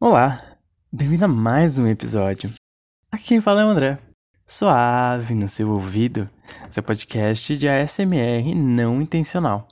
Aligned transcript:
Olá, 0.00 0.40
bem-vindo 0.92 1.24
a 1.24 1.28
mais 1.28 1.76
um 1.76 1.84
episódio. 1.88 2.52
Aqui 3.10 3.24
quem 3.24 3.40
fala 3.40 3.62
é 3.62 3.64
o 3.64 3.68
André. 3.68 3.98
Suave 4.46 5.34
no 5.34 5.48
seu 5.48 5.72
ouvido, 5.72 6.30
seu 6.70 6.84
podcast 6.84 7.56
de 7.56 7.68
ASMR 7.68 8.54
não 8.54 9.02
intencional. 9.02 9.66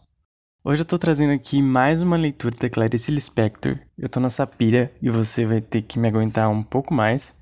Hoje 0.64 0.82
eu 0.82 0.84
tô 0.84 0.98
trazendo 0.98 1.32
aqui 1.32 1.62
mais 1.62 2.02
uma 2.02 2.16
leitura 2.16 2.56
da 2.56 2.68
Clarice 2.68 3.12
Lispector. 3.12 3.78
Eu 3.96 4.08
tô 4.08 4.18
nessa 4.18 4.44
pira 4.44 4.90
e 5.00 5.08
você 5.08 5.44
vai 5.44 5.60
ter 5.60 5.82
que 5.82 5.96
me 5.96 6.08
aguentar 6.08 6.50
um 6.50 6.60
pouco 6.60 6.92
mais. 6.92 7.36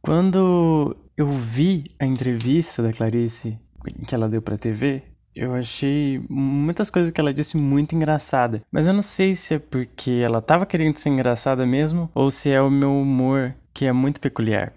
Quando 0.00 0.96
eu 1.16 1.26
vi 1.26 1.82
a 1.98 2.06
entrevista 2.06 2.84
da 2.84 2.92
Clarice 2.92 3.58
que 4.06 4.14
ela 4.14 4.28
deu 4.28 4.40
pra 4.40 4.56
TV, 4.56 5.02
eu 5.34 5.54
achei 5.54 6.22
muitas 6.28 6.90
coisas 6.90 7.10
que 7.10 7.20
ela 7.20 7.32
disse 7.32 7.56
muito 7.56 7.94
engraçada. 7.94 8.62
Mas 8.70 8.86
eu 8.86 8.92
não 8.92 9.02
sei 9.02 9.34
se 9.34 9.54
é 9.54 9.58
porque 9.58 10.20
ela 10.24 10.40
tava 10.40 10.66
querendo 10.66 10.96
ser 10.96 11.10
engraçada 11.10 11.66
mesmo 11.66 12.10
ou 12.14 12.30
se 12.30 12.50
é 12.50 12.60
o 12.60 12.70
meu 12.70 12.92
humor 12.92 13.54
que 13.72 13.86
é 13.86 13.92
muito 13.92 14.20
peculiar. 14.20 14.72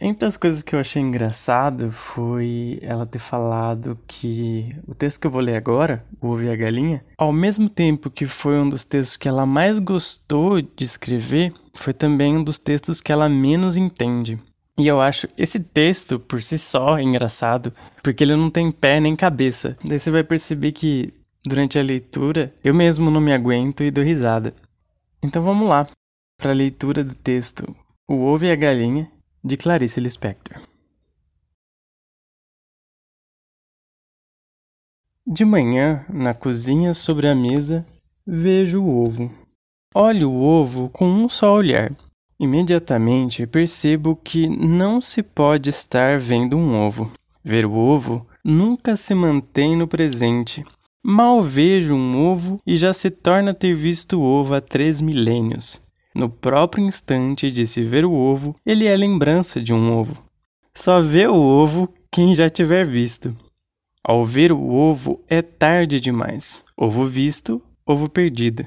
Entre 0.00 0.24
as 0.26 0.36
coisas 0.36 0.62
que 0.62 0.76
eu 0.76 0.78
achei 0.78 1.02
engraçado 1.02 1.90
foi 1.90 2.78
ela 2.82 3.04
ter 3.04 3.18
falado 3.18 3.98
que 4.06 4.68
o 4.86 4.94
texto 4.94 5.20
que 5.20 5.26
eu 5.26 5.30
vou 5.30 5.40
ler 5.40 5.56
agora, 5.56 6.04
O 6.20 6.28
Ovo 6.28 6.44
e 6.44 6.50
a 6.50 6.54
Galinha, 6.54 7.04
ao 7.16 7.32
mesmo 7.32 7.68
tempo 7.68 8.08
que 8.08 8.24
foi 8.24 8.60
um 8.60 8.68
dos 8.68 8.84
textos 8.84 9.16
que 9.16 9.26
ela 9.26 9.44
mais 9.44 9.80
gostou 9.80 10.62
de 10.62 10.84
escrever, 10.84 11.52
foi 11.74 11.92
também 11.92 12.36
um 12.36 12.44
dos 12.44 12.60
textos 12.60 13.00
que 13.00 13.10
ela 13.10 13.28
menos 13.28 13.76
entende. 13.76 14.38
E 14.78 14.86
eu 14.86 15.00
acho 15.00 15.26
esse 15.36 15.58
texto 15.58 16.20
por 16.20 16.40
si 16.40 16.56
só 16.56 17.00
engraçado, 17.00 17.74
porque 18.00 18.22
ele 18.22 18.36
não 18.36 18.48
tem 18.48 18.70
pé 18.70 19.00
nem 19.00 19.16
cabeça. 19.16 19.76
Daí 19.84 19.98
você 19.98 20.08
vai 20.08 20.22
perceber 20.22 20.70
que 20.70 21.12
durante 21.44 21.80
a 21.80 21.82
leitura 21.82 22.54
eu 22.62 22.72
mesmo 22.72 23.10
não 23.10 23.20
me 23.20 23.32
aguento 23.32 23.82
e 23.82 23.90
dou 23.90 24.04
risada. 24.04 24.54
Então 25.20 25.42
vamos 25.42 25.68
lá 25.68 25.84
para 26.40 26.52
a 26.52 26.54
leitura 26.54 27.02
do 27.02 27.16
texto 27.16 27.74
O 28.08 28.22
Ovo 28.22 28.44
e 28.44 28.52
a 28.52 28.54
Galinha 28.54 29.10
de 29.42 29.56
Clarice 29.56 29.98
Lispector. 29.98 30.62
De 35.26 35.44
manhã, 35.44 36.06
na 36.08 36.32
cozinha 36.34 36.94
sobre 36.94 37.26
a 37.26 37.34
mesa, 37.34 37.84
vejo 38.24 38.80
o 38.80 39.04
ovo. 39.04 39.28
Olho 39.92 40.30
o 40.30 40.40
ovo 40.40 40.88
com 40.88 41.06
um 41.06 41.28
só 41.28 41.52
olhar 41.52 41.92
Imediatamente 42.40 43.46
percebo 43.48 44.14
que 44.14 44.48
não 44.48 45.00
se 45.00 45.22
pode 45.24 45.70
estar 45.70 46.20
vendo 46.20 46.56
um 46.56 46.74
ovo. 46.74 47.10
Ver 47.42 47.66
o 47.66 47.74
ovo 47.74 48.26
nunca 48.44 48.96
se 48.96 49.12
mantém 49.12 49.76
no 49.76 49.88
presente. 49.88 50.64
Mal 51.02 51.42
vejo 51.42 51.94
um 51.94 52.16
ovo 52.16 52.60
e 52.64 52.76
já 52.76 52.92
se 52.92 53.10
torna 53.10 53.52
ter 53.52 53.74
visto 53.74 54.20
o 54.20 54.22
ovo 54.22 54.54
há 54.54 54.60
três 54.60 55.00
milênios. 55.00 55.80
No 56.14 56.28
próprio 56.28 56.84
instante 56.84 57.50
de 57.50 57.66
se 57.66 57.82
ver 57.82 58.04
o 58.04 58.12
ovo, 58.12 58.54
ele 58.64 58.86
é 58.86 58.96
lembrança 58.96 59.60
de 59.60 59.74
um 59.74 59.92
ovo. 59.92 60.22
Só 60.72 61.00
vê 61.00 61.26
o 61.26 61.34
ovo 61.34 61.92
quem 62.10 62.34
já 62.34 62.48
tiver 62.48 62.86
visto. 62.86 63.34
Ao 64.04 64.24
ver 64.24 64.52
o 64.52 64.70
ovo 64.70 65.20
é 65.28 65.42
tarde 65.42 65.98
demais. 65.98 66.64
Ovo 66.76 67.04
visto, 67.04 67.60
ovo 67.84 68.08
perdido. 68.08 68.64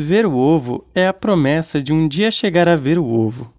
Ver 0.00 0.26
o 0.26 0.36
ovo 0.36 0.86
é 0.94 1.08
a 1.08 1.12
promessa 1.12 1.82
de 1.82 1.92
um 1.92 2.06
dia 2.06 2.30
chegar 2.30 2.68
a 2.68 2.76
ver 2.76 3.00
o 3.00 3.04
ovo. 3.04 3.52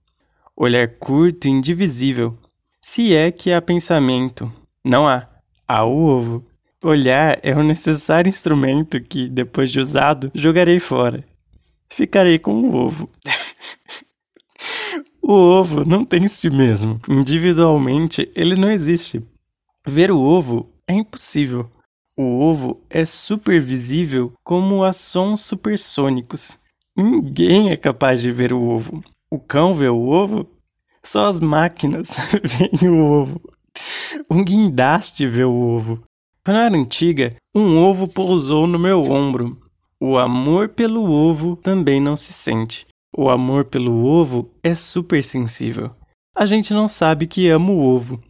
Olhar 0.56 0.88
curto 0.88 1.50
e 1.50 1.52
indivisível. 1.52 2.34
Se 2.81 3.14
é 3.14 3.30
que 3.30 3.52
há 3.52 3.62
pensamento, 3.62 4.50
não 4.81 5.06
há. 5.06 5.28
Há 5.68 5.84
o 5.84 5.98
ovo. 5.98 6.46
Olhar 6.81 7.38
é 7.44 7.54
o 7.54 7.62
necessário 7.62 8.30
instrumento 8.30 9.02
que, 9.02 9.28
depois 9.28 9.70
de 9.70 9.81
usado, 9.81 10.31
jogarei 10.34 10.80
fora. 10.80 11.26
Ficarei 11.90 12.40
com 12.40 12.53
o 12.53 12.74
ovo. 12.74 13.09
o 15.22 15.34
ovo 15.34 15.84
não 15.84 16.06
tem 16.06 16.26
si 16.30 16.50
mesmo. 16.50 17.02
Individualmente, 17.09 18.31
ele 18.34 18.56
não 18.56 18.72
existe. 18.72 19.22
Ver 19.86 20.09
o 20.09 20.22
ovo 20.22 20.72
é 20.88 20.94
impossível. 20.94 21.69
O 22.22 22.41
ovo 22.41 22.81
é 22.90 23.06
supervisível 23.06 24.34
como 24.44 24.84
a 24.84 24.91
sons 24.91 25.40
supersônicos. 25.40 26.59
Ninguém 26.94 27.69
é 27.69 27.78
capaz 27.78 28.22
de 28.22 28.30
ver 28.30 28.52
o 28.52 28.62
ovo. 28.62 29.02
O 29.31 29.40
cão 29.40 29.74
vê 29.74 29.88
o 29.88 30.09
ovo? 30.09 30.46
Só 31.02 31.28
as 31.28 31.40
máquinas 31.40 32.18
veem 32.44 32.91
o 32.91 33.06
ovo. 33.06 33.41
Um 34.30 34.44
guindaste 34.44 35.25
vê 35.25 35.46
o 35.46 35.53
ovo. 35.53 36.03
Quando 36.44 36.57
eu 36.57 36.63
era 36.63 36.75
antiga, 36.75 37.34
um 37.56 37.78
ovo 37.78 38.06
pousou 38.06 38.68
no 38.68 38.78
meu 38.78 39.01
ombro. 39.03 39.57
O 39.97 40.18
amor 40.18 40.68
pelo 40.68 41.09
ovo 41.09 41.56
também 41.56 42.01
não 42.01 42.18
se 42.18 42.34
sente. 42.34 42.86
O 43.16 43.30
amor 43.30 43.63
pelo 43.63 44.03
ovo 44.03 44.51
é 44.62 44.75
supersensível. 44.75 45.91
A 46.36 46.46
gente 46.46 46.74
não 46.74 46.90
sabe 46.90 47.28
que 47.28 47.47
ama 47.47 47.72
o 47.72 47.80
ovo. 47.80 48.22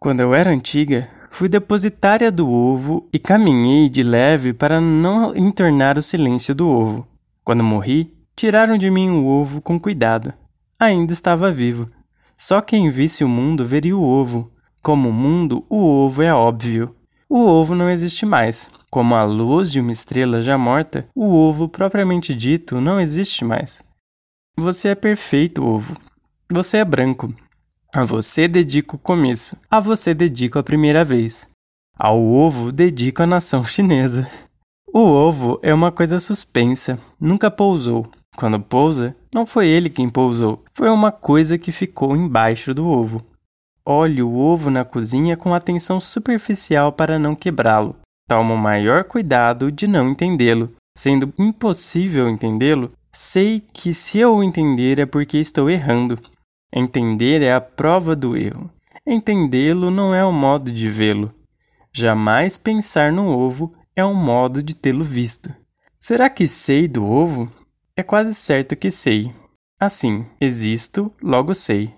Quando 0.00 0.20
eu 0.20 0.34
era 0.34 0.48
antiga, 0.48 1.17
Fui 1.30 1.48
depositária 1.48 2.32
do 2.32 2.48
ovo 2.48 3.08
e 3.12 3.18
caminhei 3.18 3.88
de 3.88 4.02
leve 4.02 4.52
para 4.52 4.80
não 4.80 5.36
entornar 5.36 5.98
o 5.98 6.02
silêncio 6.02 6.54
do 6.54 6.68
ovo. 6.68 7.06
Quando 7.44 7.62
morri, 7.62 8.12
tiraram 8.34 8.76
de 8.76 8.90
mim 8.90 9.10
o 9.10 9.26
ovo 9.26 9.60
com 9.60 9.78
cuidado. 9.78 10.32
Ainda 10.78 11.12
estava 11.12 11.50
vivo. 11.50 11.90
Só 12.36 12.60
quem 12.60 12.90
visse 12.90 13.24
o 13.24 13.28
mundo 13.28 13.64
veria 13.64 13.96
o 13.96 14.02
ovo. 14.02 14.50
Como 14.82 15.08
o 15.08 15.12
mundo, 15.12 15.64
o 15.68 15.84
ovo 15.84 16.22
é 16.22 16.32
óbvio. 16.32 16.94
O 17.28 17.40
ovo 17.40 17.74
não 17.74 17.90
existe 17.90 18.24
mais. 18.24 18.70
Como 18.90 19.14
a 19.14 19.24
luz 19.24 19.70
de 19.70 19.80
uma 19.80 19.92
estrela 19.92 20.40
já 20.40 20.56
morta, 20.56 21.06
o 21.14 21.34
ovo 21.34 21.68
propriamente 21.68 22.34
dito 22.34 22.80
não 22.80 22.98
existe 22.98 23.44
mais. 23.44 23.82
Você 24.56 24.88
é 24.88 24.94
perfeito, 24.94 25.64
ovo. 25.64 25.96
Você 26.50 26.78
é 26.78 26.84
branco. 26.84 27.34
A 27.98 28.04
você 28.04 28.46
dedico 28.46 28.94
o 28.94 28.98
começo, 29.00 29.56
a 29.68 29.80
você 29.80 30.14
dedico 30.14 30.56
a 30.56 30.62
primeira 30.62 31.04
vez. 31.04 31.48
Ao 31.98 32.22
ovo 32.22 32.70
dedico 32.70 33.24
a 33.24 33.26
nação 33.26 33.64
chinesa. 33.64 34.30
O 34.94 35.00
ovo 35.00 35.58
é 35.64 35.74
uma 35.74 35.90
coisa 35.90 36.20
suspensa, 36.20 36.96
nunca 37.20 37.50
pousou. 37.50 38.06
Quando 38.36 38.60
pousa, 38.60 39.16
não 39.34 39.44
foi 39.44 39.66
ele 39.66 39.90
quem 39.90 40.08
pousou, 40.08 40.62
foi 40.72 40.88
uma 40.88 41.10
coisa 41.10 41.58
que 41.58 41.72
ficou 41.72 42.14
embaixo 42.14 42.72
do 42.72 42.86
ovo. 42.86 43.20
Olhe 43.84 44.22
o 44.22 44.32
ovo 44.32 44.70
na 44.70 44.84
cozinha 44.84 45.36
com 45.36 45.52
atenção 45.52 46.00
superficial 46.00 46.92
para 46.92 47.18
não 47.18 47.34
quebrá-lo. 47.34 47.96
Toma 48.28 48.54
o 48.54 48.56
maior 48.56 49.02
cuidado 49.02 49.72
de 49.72 49.88
não 49.88 50.10
entendê-lo. 50.10 50.72
Sendo 50.96 51.34
impossível 51.36 52.28
entendê-lo, 52.28 52.92
sei 53.12 53.60
que 53.72 53.92
se 53.92 54.20
eu 54.20 54.36
o 54.36 54.44
entender 54.44 55.00
é 55.00 55.04
porque 55.04 55.38
estou 55.38 55.68
errando. 55.68 56.16
Entender 56.72 57.42
é 57.42 57.52
a 57.52 57.60
prova 57.60 58.14
do 58.14 58.36
erro. 58.36 58.70
Entendê-lo 59.06 59.90
não 59.90 60.14
é 60.14 60.24
o 60.24 60.32
modo 60.32 60.70
de 60.70 60.88
vê-lo. 60.88 61.32
Jamais 61.92 62.58
pensar 62.58 63.10
no 63.10 63.28
ovo 63.28 63.72
é 63.96 64.04
um 64.04 64.14
modo 64.14 64.62
de 64.62 64.74
tê-lo 64.74 65.02
visto. 65.02 65.52
Será 65.98 66.28
que 66.28 66.46
sei 66.46 66.86
do 66.86 67.04
ovo? 67.04 67.50
É 67.96 68.02
quase 68.02 68.34
certo 68.34 68.76
que 68.76 68.90
sei. 68.90 69.32
Assim, 69.80 70.26
existo, 70.40 71.10
logo 71.22 71.54
sei. 71.54 71.92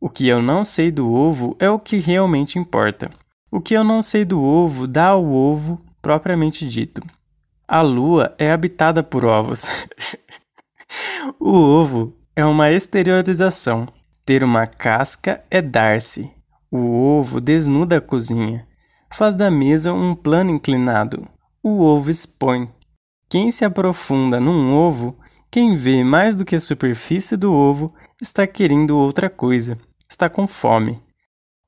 O 0.00 0.08
que 0.08 0.28
eu 0.28 0.40
não 0.40 0.64
sei 0.64 0.90
do 0.90 1.12
ovo 1.12 1.56
é 1.58 1.68
o 1.68 1.78
que 1.78 1.96
realmente 1.96 2.58
importa. 2.58 3.10
O 3.50 3.60
que 3.60 3.74
eu 3.74 3.84
não 3.84 4.02
sei 4.02 4.24
do 4.24 4.40
ovo 4.40 4.86
dá 4.86 5.08
ao 5.08 5.24
ovo 5.26 5.84
propriamente 6.00 6.66
dito. 6.66 7.02
A 7.66 7.82
lua 7.82 8.34
é 8.38 8.50
habitada 8.50 9.02
por 9.02 9.24
ovos. 9.24 9.66
o 11.38 11.50
ovo 11.50 12.16
é 12.34 12.44
uma 12.44 12.70
exteriorização. 12.70 13.86
Ter 14.24 14.44
uma 14.44 14.68
casca 14.68 15.42
é 15.50 15.60
dar-se. 15.60 16.32
O 16.70 16.78
ovo 16.78 17.40
desnuda 17.40 17.96
a 17.96 18.00
cozinha. 18.00 18.64
Faz 19.12 19.34
da 19.34 19.50
mesa 19.50 19.92
um 19.92 20.14
plano 20.14 20.52
inclinado. 20.52 21.28
O 21.60 21.80
ovo 21.82 22.08
expõe. 22.08 22.70
Quem 23.28 23.50
se 23.50 23.64
aprofunda 23.64 24.38
num 24.38 24.72
ovo, 24.72 25.18
quem 25.50 25.74
vê 25.74 26.04
mais 26.04 26.36
do 26.36 26.44
que 26.44 26.54
a 26.54 26.60
superfície 26.60 27.36
do 27.36 27.52
ovo, 27.52 27.92
está 28.20 28.46
querendo 28.46 28.96
outra 28.96 29.28
coisa, 29.28 29.76
está 30.08 30.30
com 30.30 30.46
fome. 30.46 31.02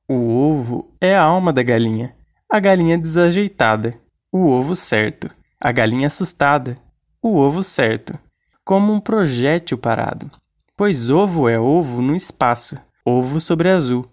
O 0.07 0.15
ovo 0.15 0.95
é 1.01 1.13
a 1.13 1.23
alma 1.23 1.51
da 1.51 1.61
galinha. 1.61 2.15
A 2.49 2.57
galinha 2.57 2.97
desajeitada, 2.97 3.99
o 4.31 4.47
ovo 4.47 4.75
certo. 4.75 5.29
A 5.59 5.73
galinha 5.73 6.07
assustada, 6.07 6.77
o 7.21 7.35
ovo 7.35 7.61
certo. 7.61 8.17
Como 8.63 8.93
um 8.93 8.99
projétil 9.01 9.77
parado 9.77 10.31
pois 10.77 11.09
ovo 11.09 11.47
é 11.47 11.59
ovo 11.59 12.01
no 12.01 12.15
espaço, 12.15 12.77
ovo 13.05 13.39
sobre 13.39 13.69
azul. 13.69 14.05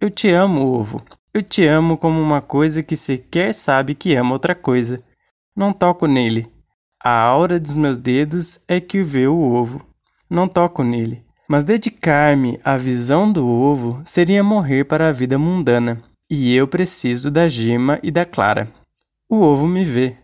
Eu 0.00 0.10
te 0.10 0.30
amo, 0.30 0.60
ovo. 0.66 1.02
Eu 1.32 1.42
te 1.42 1.66
amo 1.66 1.96
como 1.96 2.20
uma 2.20 2.42
coisa 2.42 2.82
que 2.82 2.96
sequer 2.96 3.54
sabe 3.54 3.94
que 3.94 4.14
ama 4.14 4.32
outra 4.32 4.54
coisa. 4.54 5.02
Não 5.54 5.72
toco 5.72 6.06
nele. 6.06 6.50
A 7.02 7.10
aura 7.20 7.58
dos 7.58 7.74
meus 7.74 7.96
dedos 7.96 8.60
é 8.68 8.80
que 8.80 9.02
vê 9.02 9.26
o 9.26 9.38
ovo. 9.38 9.86
Não 10.28 10.46
toco 10.46 10.82
nele. 10.82 11.24
Mas 11.48 11.64
dedicar-me 11.64 12.60
à 12.64 12.76
visão 12.76 13.30
do 13.30 13.46
ovo 13.46 14.00
seria 14.04 14.42
morrer 14.42 14.84
para 14.84 15.08
a 15.08 15.12
vida 15.12 15.38
mundana. 15.38 15.98
E 16.30 16.54
eu 16.54 16.68
preciso 16.68 17.30
da 17.30 17.48
gema 17.48 17.98
e 18.02 18.10
da 18.10 18.24
clara. 18.24 18.70
O 19.28 19.40
ovo 19.40 19.66
me 19.66 19.84
vê. 19.84 20.16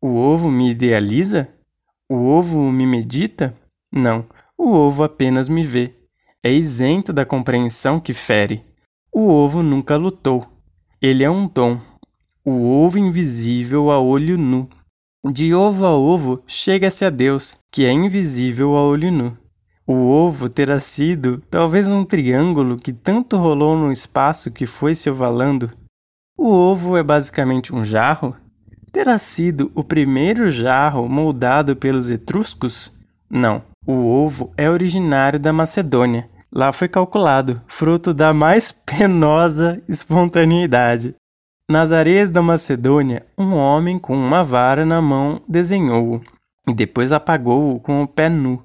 O 0.00 0.16
ovo 0.16 0.50
me 0.50 0.70
idealiza? 0.70 1.48
O 2.08 2.26
ovo 2.26 2.70
me 2.72 2.86
medita? 2.86 3.54
Não. 3.92 4.26
O 4.58 4.72
ovo 4.72 5.04
apenas 5.04 5.48
me 5.48 5.62
vê. 5.62 5.94
É 6.42 6.50
isento 6.50 7.12
da 7.12 7.24
compreensão 7.24 8.00
que 8.00 8.12
fere. 8.12 8.64
O 9.12 9.28
ovo 9.28 9.62
nunca 9.62 9.96
lutou. 9.96 10.46
Ele 11.00 11.22
é 11.22 11.30
um 11.30 11.46
dom. 11.46 11.78
O 12.44 12.64
ovo 12.66 12.98
invisível 12.98 13.90
a 13.90 14.00
olho 14.00 14.36
nu. 14.36 14.68
De 15.32 15.54
ovo 15.54 15.86
a 15.86 15.94
ovo 15.94 16.42
chega-se 16.46 17.04
a 17.04 17.10
Deus, 17.10 17.58
que 17.70 17.84
é 17.84 17.92
invisível 17.92 18.76
a 18.76 18.82
olho 18.82 19.12
nu. 19.12 19.38
O 19.86 19.94
ovo 19.94 20.48
terá 20.48 20.78
sido 20.80 21.40
talvez 21.48 21.88
um 21.88 22.04
triângulo 22.04 22.76
que 22.76 22.92
tanto 22.92 23.36
rolou 23.36 23.76
no 23.76 23.92
espaço 23.92 24.50
que 24.50 24.66
foi 24.66 24.94
se 24.94 25.08
ovalando. 25.08 25.72
O 26.36 26.50
ovo 26.50 26.96
é 26.96 27.02
basicamente 27.02 27.74
um 27.74 27.84
jarro? 27.84 28.36
Terá 28.92 29.18
sido 29.18 29.70
o 29.74 29.84
primeiro 29.84 30.50
jarro 30.50 31.08
moldado 31.08 31.76
pelos 31.76 32.10
etruscos? 32.10 32.92
Não. 33.30 33.62
O 33.90 34.04
ovo 34.04 34.52
é 34.54 34.68
originário 34.68 35.40
da 35.40 35.50
Macedônia. 35.50 36.28
Lá 36.52 36.70
foi 36.72 36.88
calculado, 36.88 37.62
fruto 37.66 38.12
da 38.12 38.34
mais 38.34 38.70
penosa 38.84 39.82
espontaneidade. 39.88 41.14
Nas 41.66 41.90
areias 41.90 42.30
da 42.30 42.42
Macedônia, 42.42 43.24
um 43.38 43.54
homem 43.54 43.98
com 43.98 44.14
uma 44.14 44.44
vara 44.44 44.84
na 44.84 45.00
mão 45.00 45.40
desenhou-o 45.48 46.22
e 46.68 46.74
depois 46.74 47.12
apagou-o 47.14 47.80
com 47.80 48.02
o 48.02 48.06
pé 48.06 48.28
nu. 48.28 48.62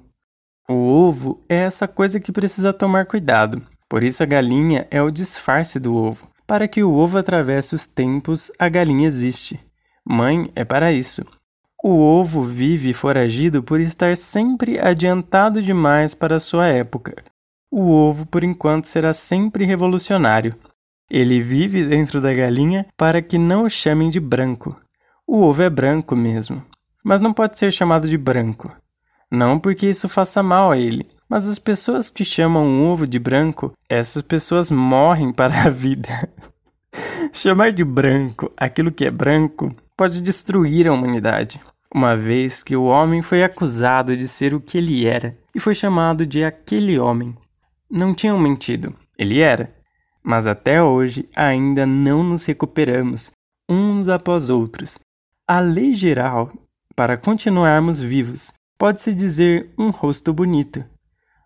O 0.68 0.74
ovo 0.74 1.42
é 1.48 1.56
essa 1.56 1.88
coisa 1.88 2.20
que 2.20 2.30
precisa 2.30 2.70
tomar 2.70 3.06
cuidado. 3.06 3.62
Por 3.88 4.04
isso 4.04 4.22
a 4.22 4.26
galinha 4.26 4.86
é 4.90 5.00
o 5.00 5.10
disfarce 5.10 5.80
do 5.80 5.96
ovo. 5.96 6.28
Para 6.46 6.68
que 6.68 6.82
o 6.82 6.92
ovo 6.92 7.16
atravesse 7.16 7.74
os 7.74 7.86
tempos, 7.86 8.52
a 8.58 8.68
galinha 8.68 9.06
existe. 9.06 9.58
Mãe 10.06 10.52
é 10.54 10.66
para 10.66 10.92
isso. 10.92 11.24
O 11.86 11.98
ovo 11.98 12.42
vive 12.42 12.94
foragido 12.94 13.62
por 13.62 13.78
estar 13.78 14.16
sempre 14.16 14.78
adiantado 14.78 15.60
demais 15.60 16.14
para 16.14 16.38
sua 16.38 16.66
época. 16.66 17.14
O 17.70 17.90
ovo, 17.90 18.24
por 18.24 18.42
enquanto, 18.42 18.86
será 18.86 19.12
sempre 19.12 19.66
revolucionário. 19.66 20.56
Ele 21.10 21.42
vive 21.42 21.84
dentro 21.84 22.22
da 22.22 22.32
galinha 22.32 22.86
para 22.96 23.20
que 23.20 23.36
não 23.36 23.64
o 23.64 23.68
chamem 23.68 24.08
de 24.08 24.18
branco. 24.18 24.74
O 25.26 25.42
ovo 25.42 25.60
é 25.60 25.68
branco 25.68 26.16
mesmo, 26.16 26.64
mas 27.04 27.20
não 27.20 27.34
pode 27.34 27.58
ser 27.58 27.70
chamado 27.70 28.08
de 28.08 28.16
branco. 28.16 28.74
Não 29.30 29.58
porque 29.58 29.86
isso 29.86 30.08
faça 30.08 30.42
mal 30.42 30.72
a 30.72 30.78
ele, 30.78 31.06
mas 31.28 31.46
as 31.46 31.58
pessoas 31.58 32.08
que 32.08 32.24
chamam 32.24 32.64
um 32.64 32.90
ovo 32.90 33.06
de 33.06 33.18
branco, 33.18 33.74
essas 33.90 34.22
pessoas 34.22 34.70
morrem 34.70 35.30
para 35.30 35.64
a 35.64 35.68
vida. 35.68 36.08
Chamar 37.30 37.72
de 37.72 37.84
branco 37.84 38.50
aquilo 38.56 38.90
que 38.90 39.04
é 39.04 39.10
branco 39.10 39.70
pode 39.94 40.22
destruir 40.22 40.88
a 40.88 40.92
humanidade. 40.94 41.60
Uma 41.94 42.16
vez 42.16 42.60
que 42.64 42.74
o 42.74 42.86
homem 42.86 43.22
foi 43.22 43.44
acusado 43.44 44.16
de 44.16 44.26
ser 44.26 44.52
o 44.52 44.60
que 44.60 44.76
ele 44.76 45.06
era 45.06 45.38
e 45.54 45.60
foi 45.60 45.76
chamado 45.76 46.26
de 46.26 46.42
aquele 46.42 46.98
homem. 46.98 47.36
Não 47.88 48.12
tinham 48.12 48.36
mentido, 48.36 48.92
ele 49.16 49.38
era. 49.38 49.72
Mas 50.20 50.48
até 50.48 50.82
hoje 50.82 51.28
ainda 51.36 51.86
não 51.86 52.24
nos 52.24 52.44
recuperamos, 52.46 53.30
uns 53.68 54.08
após 54.08 54.50
outros. 54.50 54.98
A 55.46 55.60
lei 55.60 55.94
geral, 55.94 56.50
para 56.96 57.16
continuarmos 57.16 58.00
vivos, 58.00 58.52
pode-se 58.76 59.14
dizer 59.14 59.72
um 59.78 59.90
rosto 59.90 60.32
bonito. 60.32 60.84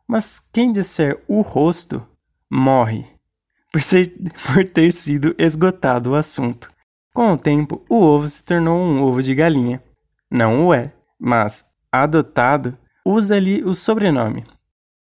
Mas 0.07 0.41
quem 0.41 0.73
disser 0.73 1.23
o 1.29 1.43
rosto, 1.43 2.03
morre 2.51 3.05
por, 3.71 3.83
ser, 3.83 4.15
por 4.47 4.65
ter 4.65 4.91
sido 4.93 5.35
esgotado 5.37 6.13
o 6.13 6.15
assunto. 6.15 6.71
Com 7.13 7.33
o 7.33 7.39
tempo, 7.39 7.85
o 7.91 8.01
ovo 8.01 8.27
se 8.27 8.43
tornou 8.43 8.79
um 8.79 9.03
ovo 9.03 9.23
de 9.23 9.35
galinha. 9.35 9.83
Não 10.31 10.67
o 10.67 10.75
é, 10.75 10.93
mas, 11.19 11.65
adotado, 11.91 12.77
usa-lhe 13.05 13.63
o 13.65 13.75
sobrenome. 13.75 14.45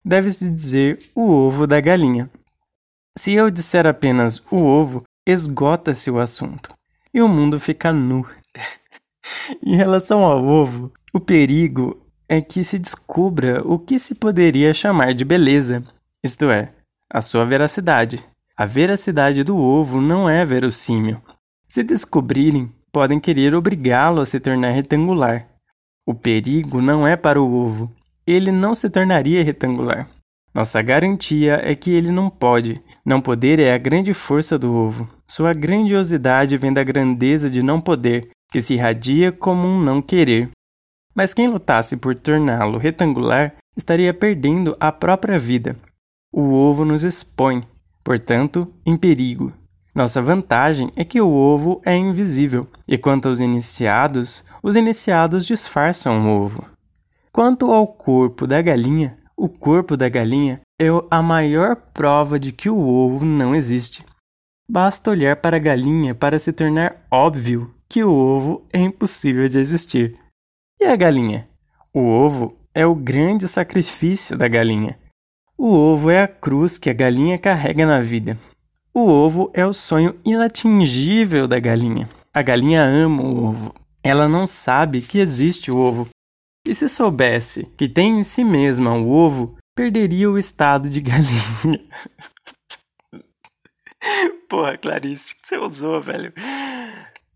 Deve-se 0.05 0.49
dizer 0.49 0.99
o 1.15 1.31
ovo 1.31 1.67
da 1.67 1.81
galinha. 1.81 2.31
Se 3.17 3.33
eu 3.33 3.51
disser 3.51 3.87
apenas 3.87 4.43
o 4.51 4.57
ovo, 4.57 5.03
esgota-se 5.27 6.11
o 6.11 6.19
assunto 6.19 6.77
e 7.13 7.23
o 7.23 7.29
mundo 7.29 7.59
fica 7.59 7.93
nu. 7.93 8.27
em 9.65 9.75
relação 9.75 10.23
ao 10.23 10.45
ovo, 10.45 10.93
o 11.15 11.19
perigo 11.19 12.01
é 12.29 12.43
que 12.43 12.63
se 12.63 12.79
descubra 12.79 13.63
o 13.65 13.79
que 13.79 13.99
se 13.99 14.15
poderia 14.15 14.75
chamar 14.75 15.15
de 15.15 15.25
beleza, 15.25 15.83
isto 16.23 16.51
é, 16.51 16.73
a 17.11 17.23
sua 17.23 17.45
veracidade. 17.45 18.23
A 18.55 18.67
veracidade 18.67 19.43
do 19.43 19.57
ovo 19.57 20.01
não 20.01 20.29
é 20.29 20.45
verossímil. 20.45 21.21
Se 21.67 21.83
descobrirem, 21.83 22.71
podem 22.97 23.21
querer 23.21 23.55
obrigá-lo 23.55 24.23
a 24.23 24.25
se 24.25 24.41
tornar 24.41 24.71
retangular. 24.71 25.47
O 26.09 26.15
perigo 26.15 26.81
não 26.81 27.07
é 27.07 27.15
para 27.15 27.39
o 27.39 27.55
ovo. 27.55 27.93
Ele 28.27 28.51
não 28.51 28.75
se 28.75 28.89
tornaria 28.89 29.45
retangular. 29.45 30.09
Nossa 30.55 30.81
garantia 30.81 31.61
é 31.63 31.75
que 31.75 31.91
ele 31.91 32.11
não 32.11 32.31
pode. 32.31 32.81
Não 33.05 33.21
poder 33.21 33.59
é 33.59 33.75
a 33.75 33.77
grande 33.77 34.15
força 34.15 34.59
do 34.59 34.75
ovo. 34.75 35.07
Sua 35.29 35.53
grandiosidade 35.53 36.57
vem 36.57 36.73
da 36.73 36.83
grandeza 36.83 37.51
de 37.51 37.63
não 37.63 37.83
poder, 37.83 38.31
que 38.51 38.63
se 38.63 38.73
irradia 38.73 39.31
como 39.31 39.69
um 39.69 39.79
não 39.79 40.01
querer. 40.01 40.49
Mas 41.15 41.35
quem 41.35 41.49
lutasse 41.49 41.99
por 41.99 42.19
torná-lo 42.19 42.79
retangular 42.79 43.55
estaria 43.77 44.15
perdendo 44.15 44.75
a 44.81 44.91
própria 44.91 45.39
vida. 45.39 45.77
O 46.33 46.55
ovo 46.55 46.83
nos 46.83 47.05
expõe, 47.05 47.63
portanto, 48.03 48.73
em 48.87 48.97
perigo. 48.97 49.53
Nossa 49.97 50.21
vantagem 50.21 50.93
é 50.95 51.07
que 51.07 51.23
o 51.23 51.33
ovo 51.33 51.81
é 51.83 51.97
invisível, 51.97 52.69
e 52.87 52.99
quanto 52.99 53.29
aos 53.29 53.41
iniciados, 53.41 54.45
os 54.63 54.77
iniciados 54.77 55.47
disfarçam 55.47 56.21
o 56.21 56.39
ovo. 56.39 56.67
Quanto 57.33 57.73
ao 57.73 57.87
corpo 57.87 58.47
da 58.47 58.61
galinha, 58.61 59.17
o 59.35 59.49
corpo 59.49 59.97
da 59.97 60.07
galinha 60.11 60.61
é 60.79 60.89
a 61.11 61.23
maior 61.23 61.77
prova 61.95 62.39
de 62.39 62.53
que 62.53 62.69
o 62.69 62.79
ovo 62.79 63.25
não 63.25 63.55
existe. 63.55 64.05
Basta 64.71 65.11
olhar 65.11 65.37
para 65.37 65.57
a 65.57 65.61
galinha 65.61 66.15
para 66.15 66.39
se 66.39 66.53
tornar 66.53 67.07
óbvio 67.11 67.75
que 67.89 68.05
o 68.05 68.13
ovo 68.13 68.63
é 68.75 68.79
impossível 68.79 69.49
de 69.49 69.59
existir. 69.59 70.15
E 70.79 70.85
a 70.85 70.95
galinha? 70.95 71.47
O 71.95 72.01
ovo 72.01 72.55
é 72.75 72.85
o 72.85 72.95
grande 72.95 73.49
sacrifício 73.49 74.37
da 74.37 74.47
galinha. 74.47 74.99
O 75.57 75.73
ovo 75.73 76.11
é 76.11 76.23
a 76.23 76.29
cruz 76.29 76.77
que 76.77 76.91
a 76.91 76.93
galinha 76.93 77.39
carrega 77.39 77.87
na 77.87 77.99
vida. 77.99 78.37
O 78.99 79.11
ovo 79.11 79.51
é 79.53 79.67
o 79.67 79.75
sonho 79.75 80.17
inatingível 80.25 81.47
da 81.47 81.61
galinha. 81.61 82.09
A 82.33 82.41
galinha 82.41 82.83
ama 82.83 83.23
o 83.23 83.45
ovo. 83.45 83.75
Ela 84.03 84.27
não 84.27 84.47
sabe 84.47 85.03
que 85.03 85.19
existe 85.19 85.71
o 85.71 85.77
ovo. 85.77 86.09
E 86.67 86.75
se 86.75 86.89
soubesse 86.89 87.67
que 87.77 87.91
tem 87.91 88.19
em 88.19 88.23
si 88.23 88.43
mesma 88.43 88.95
o 88.95 89.11
ovo, 89.11 89.55
perderia 89.77 90.31
o 90.31 90.39
estado 90.39 90.89
de 90.89 91.03
galinha. 91.05 91.83
Porra, 94.49 94.79
Clarice, 94.79 95.35
que 95.35 95.47
você 95.47 95.59
usou, 95.59 96.01
velho? 96.01 96.33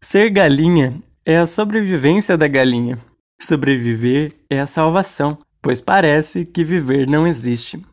Ser 0.01 0.31
galinha 0.31 0.99
é 1.27 1.37
a 1.37 1.47
sobrevivência 1.47 2.39
da 2.39 2.49
galinha. 2.49 2.99
Sobreviver 3.39 4.33
é 4.49 4.61
a 4.61 4.67
salvação, 4.67 5.37
pois 5.61 5.83
parece 5.83 6.47
que 6.47 6.65
viver 6.65 7.07
não 7.07 7.27
existe. 7.27 7.85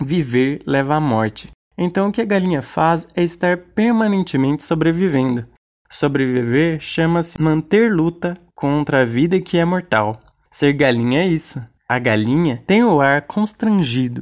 Viver 0.00 0.62
leva 0.64 0.94
à 0.94 1.00
morte. 1.00 1.50
Então 1.82 2.08
o 2.08 2.12
que 2.12 2.20
a 2.20 2.26
galinha 2.26 2.60
faz 2.60 3.08
é 3.16 3.22
estar 3.22 3.56
permanentemente 3.56 4.62
sobrevivendo. 4.62 5.46
Sobreviver 5.88 6.78
chama-se 6.78 7.40
manter 7.40 7.90
luta 7.90 8.34
contra 8.54 9.00
a 9.00 9.04
vida 9.04 9.40
que 9.40 9.56
é 9.56 9.64
mortal. 9.64 10.20
Ser 10.50 10.74
galinha 10.74 11.22
é 11.22 11.26
isso. 11.26 11.64
A 11.88 11.98
galinha 11.98 12.62
tem 12.66 12.84
o 12.84 13.00
ar 13.00 13.22
constrangido. 13.22 14.20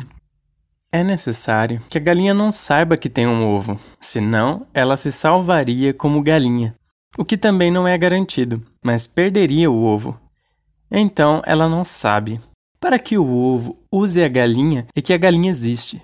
É 0.93 1.03
necessário 1.03 1.83
que 1.89 1.99
a 1.99 2.01
galinha 2.01 2.33
não 2.33 2.53
saiba 2.53 2.97
que 2.97 3.11
tem 3.11 3.27
um 3.27 3.45
ovo, 3.45 3.79
senão 4.01 4.65
ela 4.73 4.97
se 4.97 5.13
salvaria 5.13 5.93
como 5.93 6.23
galinha, 6.23 6.75
o 7.19 7.25
que 7.25 7.37
também 7.37 7.71
não 7.71 7.87
é 7.87 7.99
garantido, 7.99 8.65
mas 8.83 9.07
perderia 9.07 9.71
o 9.71 9.85
ovo. 9.85 10.19
Então 10.91 11.43
ela 11.45 11.69
não 11.69 11.85
sabe, 11.85 12.41
para 12.81 12.99
que 12.99 13.19
o 13.19 13.29
ovo 13.29 13.77
use 13.93 14.25
a 14.25 14.29
galinha 14.29 14.87
e 14.97 15.03
que 15.03 15.13
a 15.13 15.19
galinha 15.19 15.51
existe. 15.51 16.01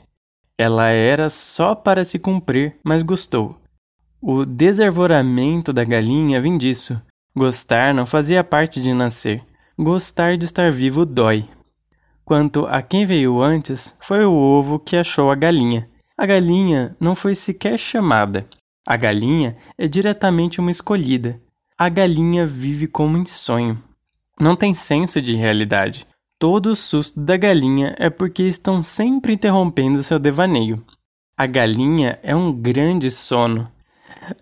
Ela 0.58 0.88
era 0.90 1.28
só 1.28 1.74
para 1.74 2.04
se 2.04 2.18
cumprir, 2.18 2.76
mas 2.84 3.02
gostou. 3.02 3.60
O 4.20 4.44
desarvoramento 4.44 5.72
da 5.72 5.84
galinha 5.84 6.40
vem 6.40 6.56
disso. 6.56 7.00
Gostar 7.36 7.92
não 7.92 8.06
fazia 8.06 8.44
parte 8.44 8.80
de 8.80 8.94
nascer. 8.94 9.44
Gostar 9.76 10.36
de 10.36 10.44
estar 10.44 10.70
vivo 10.70 11.04
dói. 11.04 11.44
Quanto 12.24 12.64
a 12.66 12.80
quem 12.80 13.04
veio 13.04 13.42
antes, 13.42 13.94
foi 14.00 14.24
o 14.24 14.32
ovo 14.32 14.78
que 14.78 14.96
achou 14.96 15.30
a 15.30 15.34
galinha. 15.34 15.90
A 16.16 16.24
galinha 16.24 16.96
não 17.00 17.16
foi 17.16 17.34
sequer 17.34 17.76
chamada. 17.76 18.46
A 18.86 18.96
galinha 18.96 19.56
é 19.76 19.88
diretamente 19.88 20.60
uma 20.60 20.70
escolhida. 20.70 21.40
A 21.76 21.88
galinha 21.88 22.46
vive 22.46 22.86
como 22.86 23.18
em 23.18 23.26
sonho. 23.26 23.82
Não 24.40 24.54
tem 24.54 24.72
senso 24.72 25.20
de 25.20 25.34
realidade. 25.34 26.06
Todo 26.38 26.70
o 26.70 26.76
susto 26.76 27.20
da 27.20 27.36
galinha 27.36 27.94
é 27.98 28.10
porque 28.10 28.42
estão 28.42 28.82
sempre 28.82 29.32
interrompendo 29.32 30.02
seu 30.02 30.18
devaneio. 30.18 30.84
A 31.36 31.46
galinha 31.46 32.18
é 32.22 32.34
um 32.34 32.52
grande 32.52 33.10
sono. 33.10 33.70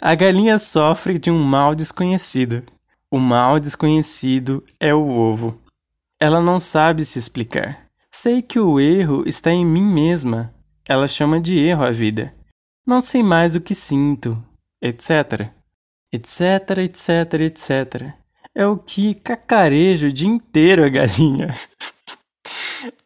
A 0.01 0.15
galinha 0.15 0.59
sofre 0.59 1.19
de 1.19 1.31
um 1.31 1.43
mal 1.43 1.75
desconhecido. 1.75 2.63
O 3.11 3.19
mal 3.19 3.61
desconhecido 3.61 4.65
é 4.81 4.95
o 4.95 5.07
ovo. 5.07 5.61
Ela 6.21 6.41
não 6.41 6.61
sabe 6.61 7.05
se 7.05 7.19
explicar. 7.19 7.87
Sei 8.11 8.43
que 8.43 8.59
o 8.59 8.79
erro 8.79 9.25
está 9.27 9.51
em 9.51 9.65
mim 9.65 9.83
mesma. 9.83 10.55
Ela 10.89 11.09
chama 11.09 11.41
de 11.41 11.59
erro 11.59 11.85
a 11.85 11.91
vida. 11.91 12.35
Não 12.87 13.01
sei 13.01 13.23
mais 13.23 13.55
o 13.55 13.61
que 13.61 13.75
sinto, 13.75 14.43
etc. 14.81 15.51
Etc, 16.13 16.79
etc, 16.79 17.41
etc. 17.41 18.22
É 18.55 18.67
o 18.67 18.77
que 18.77 19.15
cacarejo 19.15 20.09
o 20.09 20.13
dia 20.13 20.29
inteiro 20.29 20.85
a 20.85 20.89
galinha. 20.89 21.57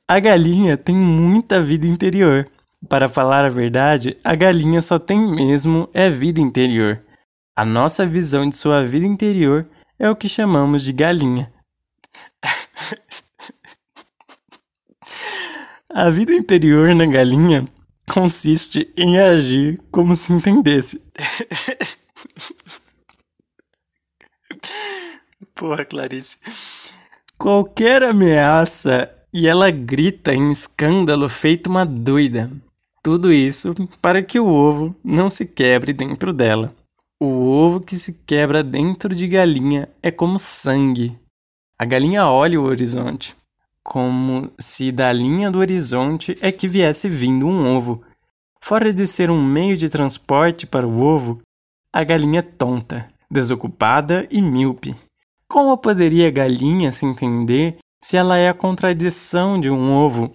a 0.09 0.19
galinha 0.19 0.77
tem 0.77 0.95
muita 0.95 1.63
vida 1.63 1.87
interior. 1.87 2.49
Para 2.89 3.09
falar 3.09 3.45
a 3.45 3.49
verdade, 3.49 4.17
a 4.25 4.35
galinha 4.35 4.83
só 4.83 4.99
tem 4.99 5.19
mesmo 5.19 5.89
é 5.95 6.11
vida 6.11 6.41
interior. 6.41 7.01
A 7.57 7.65
nossa 7.65 8.05
visão 8.05 8.49
de 8.49 8.57
sua 8.57 8.85
vida 8.85 9.07
interior 9.07 9.69
é 9.99 10.11
o 10.11 10.17
que 10.17 10.29
chamamos 10.29 10.83
de 10.83 10.93
galinha. 10.93 11.53
A 15.89 16.11
vida 16.11 16.35
interior 16.35 16.95
na 16.95 17.07
galinha 17.07 17.65
consiste 18.13 18.93
em 18.97 19.19
agir 19.19 19.81
como 19.91 20.15
se 20.15 20.33
entendesse. 20.33 21.03
Porra, 25.57 25.85
Clarice. 25.85 26.39
Qualquer 27.37 28.05
ameaça 28.05 29.11
e 29.33 29.49
ela 29.49 29.71
grita 29.71 30.33
em 30.33 30.51
escândalo 30.51 31.29
feito 31.29 31.69
uma 31.69 31.85
doida. 31.85 32.51
Tudo 33.03 33.33
isso 33.33 33.75
para 34.01 34.23
que 34.23 34.39
o 34.39 34.47
ovo 34.47 34.95
não 35.03 35.29
se 35.29 35.47
quebre 35.47 35.93
dentro 35.93 36.33
dela. 36.33 36.73
O 37.21 37.49
ovo 37.49 37.81
que 37.81 37.97
se 37.97 38.13
quebra 38.25 38.63
dentro 38.63 39.15
de 39.15 39.27
galinha 39.27 39.89
é 40.01 40.13
como 40.13 40.39
sangue. 40.39 41.19
A 41.79 41.85
galinha 41.85 42.29
olha 42.29 42.61
o 42.61 42.65
horizonte 42.65 43.35
como 43.87 44.51
se 44.59 44.91
da 44.91 45.13
linha 45.13 45.49
do 45.49 45.61
horizonte 45.61 46.37
é 46.41 46.51
que 46.51 46.67
viesse 46.67 47.09
vindo 47.09 47.47
um 47.47 47.77
ovo. 47.77 48.03
Fora 48.61 48.93
de 48.93 49.07
ser 49.07 49.31
um 49.31 49.41
meio 49.41 49.77
de 49.77 49.89
transporte 49.89 50.67
para 50.67 50.85
o 50.85 51.01
ovo, 51.01 51.39
a 51.93 52.03
galinha 52.03 52.41
é 52.41 52.43
tonta, 52.43 53.07
desocupada 53.31 54.27
e 54.29 54.43
míope. 54.43 54.97
Como 55.49 55.77
poderia 55.79 56.29
a 56.29 56.31
galinha 56.31 56.93
se 56.93 57.07
entender 57.07 57.79
se 58.03 58.17
ela 58.17 58.37
é 58.37 58.49
a 58.49 58.55
contradição 58.55 59.61
de 59.61 59.71
um 59.71 59.93
ovo? 59.93 60.35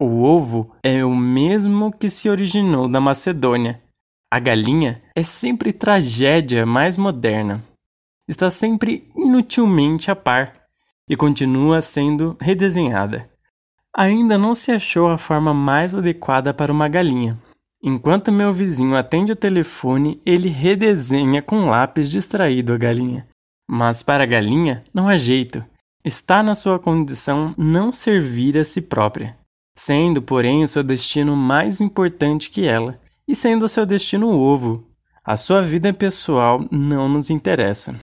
O 0.00 0.22
ovo 0.22 0.74
é 0.82 1.04
o 1.04 1.14
mesmo 1.14 1.92
que 1.92 2.10
se 2.10 2.28
originou 2.28 2.88
da 2.88 3.00
Macedônia. 3.00 3.82
A 4.32 4.38
galinha 4.38 5.02
é 5.14 5.22
sempre 5.22 5.72
tragédia 5.72 6.66
mais 6.66 6.96
moderna. 6.96 7.62
Está 8.28 8.50
sempre 8.50 9.08
inutilmente 9.16 10.10
a 10.10 10.16
par 10.16 10.52
e 11.08 11.16
continua 11.16 11.80
sendo 11.80 12.36
redesenhada. 12.40 13.28
Ainda 13.94 14.38
não 14.38 14.54
se 14.54 14.72
achou 14.72 15.08
a 15.08 15.18
forma 15.18 15.52
mais 15.52 15.94
adequada 15.94 16.54
para 16.54 16.72
uma 16.72 16.88
galinha. 16.88 17.38
Enquanto 17.82 18.32
meu 18.32 18.52
vizinho 18.52 18.96
atende 18.96 19.32
o 19.32 19.36
telefone, 19.36 20.20
ele 20.24 20.48
redesenha 20.48 21.42
com 21.42 21.68
lápis 21.68 22.10
distraído 22.10 22.72
a 22.72 22.78
galinha. 22.78 23.24
Mas 23.74 24.02
para 24.02 24.24
a 24.24 24.26
galinha 24.26 24.84
não 24.92 25.08
há 25.08 25.16
jeito. 25.16 25.64
Está 26.04 26.42
na 26.42 26.54
sua 26.54 26.78
condição 26.78 27.54
não 27.56 27.90
servir 27.90 28.58
a 28.58 28.64
si 28.66 28.82
própria, 28.82 29.34
sendo, 29.74 30.20
porém, 30.20 30.62
o 30.62 30.68
seu 30.68 30.82
destino 30.82 31.34
mais 31.34 31.80
importante 31.80 32.50
que 32.50 32.66
ela, 32.66 33.00
e 33.26 33.34
sendo 33.34 33.64
o 33.64 33.68
seu 33.70 33.86
destino 33.86 34.28
o 34.28 34.38
ovo. 34.38 34.86
A 35.24 35.38
sua 35.38 35.62
vida 35.62 35.90
pessoal 35.90 36.62
não 36.70 37.08
nos 37.08 37.30
interessa. 37.30 37.96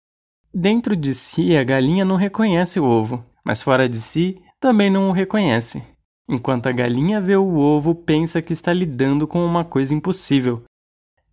Dentro 0.55 0.97
de 0.97 1.13
si, 1.13 1.55
a 1.55 1.63
galinha 1.63 2.03
não 2.03 2.17
reconhece 2.17 2.81
o 2.81 2.87
ovo, 2.87 3.23
mas 3.45 3.61
fora 3.61 3.87
de 3.87 4.01
si, 4.01 4.41
também 4.59 4.89
não 4.89 5.11
o 5.11 5.13
reconhece. 5.13 5.83
Enquanto 6.27 6.67
a 6.69 6.73
galinha 6.73 7.21
vê 7.21 7.37
o 7.37 7.57
ovo, 7.57 7.95
pensa 7.95 8.41
que 8.41 8.55
está 8.55 8.73
lidando 8.73 9.29
com 9.29 9.45
uma 9.45 9.67
coisa 9.67 9.95
impossível. 9.95 10.63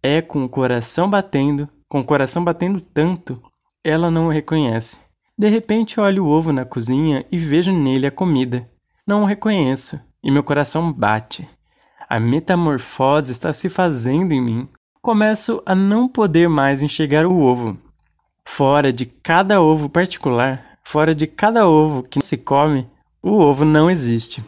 É 0.03 0.21
com 0.21 0.43
o 0.43 0.49
coração 0.49 1.09
batendo, 1.09 1.69
com 1.87 2.01
o 2.01 2.03
coração 2.03 2.43
batendo 2.43 2.81
tanto, 2.81 3.41
ela 3.85 4.09
não 4.09 4.27
o 4.27 4.31
reconhece. 4.31 4.99
De 5.37 5.47
repente 5.47 5.99
olho 5.99 6.25
o 6.25 6.29
ovo 6.29 6.51
na 6.51 6.65
cozinha 6.65 7.25
e 7.31 7.37
vejo 7.37 7.71
nele 7.71 8.07
a 8.07 8.11
comida. 8.11 8.67
Não 9.05 9.23
o 9.23 9.25
reconheço 9.25 9.99
e 10.23 10.31
meu 10.31 10.43
coração 10.43 10.91
bate. 10.91 11.47
A 12.09 12.19
metamorfose 12.19 13.31
está 13.31 13.53
se 13.53 13.69
fazendo 13.69 14.31
em 14.31 14.41
mim. 14.41 14.67
Começo 15.01 15.61
a 15.65 15.75
não 15.75 16.07
poder 16.07 16.49
mais 16.49 16.81
enxergar 16.81 17.25
o 17.27 17.39
ovo. 17.39 17.77
Fora 18.43 18.91
de 18.91 19.05
cada 19.05 19.61
ovo 19.61 19.89
particular, 19.89 20.79
fora 20.83 21.13
de 21.13 21.27
cada 21.27 21.67
ovo 21.67 22.01
que 22.01 22.23
se 22.23 22.37
come, 22.37 22.89
o 23.21 23.33
ovo 23.33 23.65
não 23.65 23.89
existe. 23.89 24.43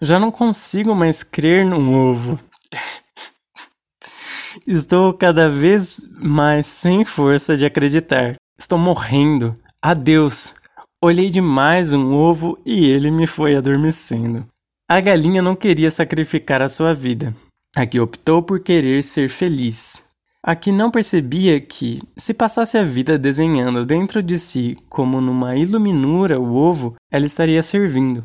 Já 0.00 0.18
não 0.18 0.30
consigo 0.30 0.94
mais 0.94 1.22
crer 1.22 1.64
num 1.64 1.94
ovo. 1.94 2.38
Estou 4.66 5.12
cada 5.12 5.48
vez 5.48 6.08
mais 6.22 6.66
sem 6.66 7.04
força 7.04 7.56
de 7.56 7.64
acreditar. 7.64 8.34
Estou 8.56 8.78
morrendo. 8.78 9.56
Adeus. 9.82 10.54
Olhei 11.02 11.28
demais 11.28 11.92
um 11.92 12.14
ovo 12.14 12.56
e 12.64 12.88
ele 12.88 13.10
me 13.10 13.26
foi 13.26 13.56
adormecendo. 13.56 14.46
A 14.88 15.00
galinha 15.00 15.42
não 15.42 15.56
queria 15.56 15.90
sacrificar 15.90 16.62
a 16.62 16.68
sua 16.68 16.94
vida. 16.94 17.34
A 17.74 17.84
que 17.84 17.98
optou 17.98 18.42
por 18.42 18.60
querer 18.60 19.02
ser 19.02 19.28
feliz. 19.28 20.04
A 20.40 20.54
que 20.54 20.70
não 20.70 20.90
percebia 20.90 21.60
que, 21.60 22.00
se 22.16 22.32
passasse 22.32 22.78
a 22.78 22.84
vida 22.84 23.18
desenhando 23.18 23.84
dentro 23.84 24.22
de 24.22 24.38
si 24.38 24.78
como 24.88 25.20
numa 25.20 25.56
iluminura 25.56 26.38
o 26.38 26.54
ovo, 26.54 26.94
ela 27.10 27.26
estaria 27.26 27.62
servindo. 27.62 28.24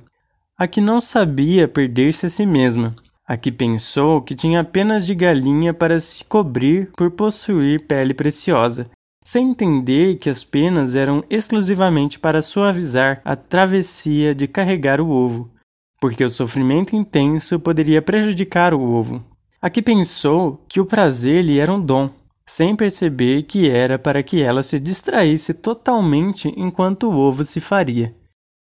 A 0.56 0.68
que 0.68 0.80
não 0.80 1.02
sabia 1.02 1.68
perder-se 1.68 2.28
a 2.28 2.30
si 2.30 2.46
mesma. 2.46 2.96
A 3.28 3.36
que 3.36 3.52
pensou 3.52 4.22
que 4.22 4.36
tinha 4.36 4.60
apenas 4.60 5.08
de 5.08 5.16
galinha 5.16 5.74
para 5.74 6.00
se 6.00 6.24
cobrir 6.24 6.92
por 6.96 7.10
possuir 7.12 7.88
pele 7.88 8.14
preciosa, 8.14 8.90
sem 9.24 9.50
entender 9.52 10.18
que 10.18 10.30
as 10.30 10.44
penas 10.44 10.96
eram 10.96 11.24
exclusivamente 11.30 12.20
para 12.20 12.42
suavizar 12.42 13.22
a 13.24 13.36
travessia 13.36 14.34
de 14.34 14.48
carregar 14.48 15.02
o 15.02 15.10
ovo, 15.10 15.52
porque 16.00 16.24
o 16.24 16.30
sofrimento 16.30 16.96
intenso 16.96 17.60
poderia 17.60 18.02
prejudicar 18.02 18.74
o 18.74 18.82
ovo. 18.82 19.24
Aqui 19.62 19.82
pensou 19.82 20.64
que 20.70 20.80
o 20.80 20.86
prazer 20.86 21.44
lhe 21.44 21.60
era 21.60 21.72
um 21.72 21.82
dom, 21.82 22.10
sem 22.46 22.76
perceber 22.76 23.44
que 23.44 23.70
era 23.70 24.00
para 24.00 24.24
que 24.24 24.42
ela 24.42 24.64
se 24.64 24.80
distraísse 24.80 25.54
totalmente 25.54 26.52
enquanto 26.56 27.10
o 27.10 27.16
ovo 27.16 27.44
se 27.44 27.60
faria. 27.60 28.16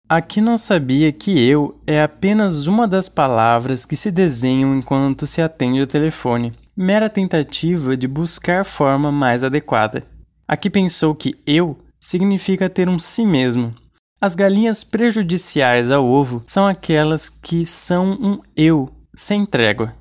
Aqui 0.07 0.39
não 0.39 0.57
sabia 0.57 1.11
que 1.11 1.43
eu 1.49 1.79
é 1.87 2.01
apenas 2.01 2.67
uma 2.67 2.87
das 2.87 3.09
palavras 3.09 3.85
que 3.85 3.95
se 3.95 4.11
desenham 4.11 4.75
enquanto 4.75 5.25
se 5.25 5.41
atende 5.41 5.81
o 5.81 5.87
telefone, 5.87 6.53
mera 6.77 7.09
tentativa 7.09 7.97
de 7.97 8.07
buscar 8.07 8.63
forma 8.63 9.11
mais 9.11 9.43
adequada. 9.43 10.12
Aqui 10.47 10.69
pensou 10.69 11.15
que 11.15 11.35
eu 11.45 11.77
significa 11.99 12.69
ter 12.69 12.89
um 12.89 12.99
si 12.99 13.25
mesmo. 13.25 13.73
As 14.19 14.35
galinhas 14.35 14.83
prejudiciais 14.83 15.91
ao 15.91 16.05
ovo 16.05 16.43
são 16.47 16.67
aquelas 16.67 17.29
que 17.29 17.65
são 17.65 18.11
um 18.11 18.41
eu 18.55 18.89
sem 19.15 19.45
trégua. 19.45 19.93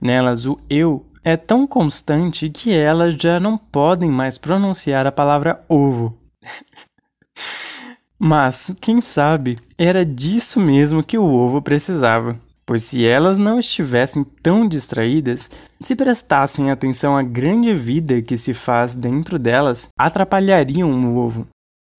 Nelas, 0.00 0.46
o 0.46 0.58
eu 0.68 1.06
é 1.24 1.36
tão 1.36 1.66
constante 1.66 2.48
que 2.50 2.72
elas 2.72 3.14
já 3.14 3.40
não 3.40 3.58
podem 3.58 4.10
mais 4.10 4.38
pronunciar 4.38 5.06
a 5.06 5.12
palavra 5.12 5.64
ovo. 5.68 6.16
Mas, 8.18 8.74
quem 8.80 9.02
sabe, 9.02 9.58
era 9.76 10.06
disso 10.06 10.60
mesmo 10.60 11.04
que 11.04 11.18
o 11.18 11.24
ovo 11.24 11.60
precisava. 11.60 12.40
Pois 12.66 12.82
se 12.82 13.06
elas 13.06 13.38
não 13.38 13.58
estivessem 13.58 14.24
tão 14.24 14.66
distraídas, 14.66 15.48
se 15.80 15.94
prestassem 15.94 16.70
atenção 16.70 17.16
à 17.16 17.22
grande 17.22 17.72
vida 17.72 18.20
que 18.20 18.36
se 18.36 18.52
faz 18.52 18.94
dentro 18.94 19.38
delas, 19.38 19.88
atrapalhariam 19.96 20.90
o 20.90 21.16
ovo. 21.16 21.46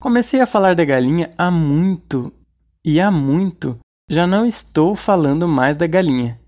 Comecei 0.00 0.40
a 0.40 0.46
falar 0.46 0.74
da 0.74 0.84
galinha 0.84 1.30
há 1.38 1.50
muito, 1.50 2.32
e 2.84 3.00
há 3.00 3.10
muito 3.10 3.78
já 4.10 4.26
não 4.26 4.46
estou 4.46 4.94
falando 4.94 5.48
mais 5.48 5.76
da 5.76 5.86
galinha 5.86 6.38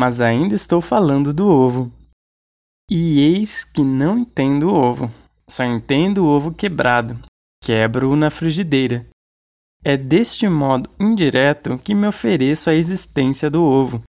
mas 0.00 0.22
ainda 0.22 0.54
estou 0.54 0.80
falando 0.80 1.34
do 1.34 1.46
ovo. 1.46 1.92
E 2.90 3.20
eis 3.20 3.64
que 3.64 3.84
não 3.84 4.20
entendo 4.20 4.70
o 4.70 4.74
ovo, 4.74 5.10
só 5.46 5.62
entendo 5.62 6.24
o 6.24 6.26
ovo 6.26 6.54
quebrado, 6.54 7.18
quebro-o 7.62 8.16
na 8.16 8.30
frigideira. 8.30 9.06
É 9.84 9.96
deste 9.96 10.48
modo 10.48 10.90
indireto 10.98 11.78
que 11.78 11.94
me 11.94 12.06
ofereço 12.06 12.68
a 12.68 12.74
existência 12.74 13.50
do 13.50 13.62
ovo. 13.62 14.02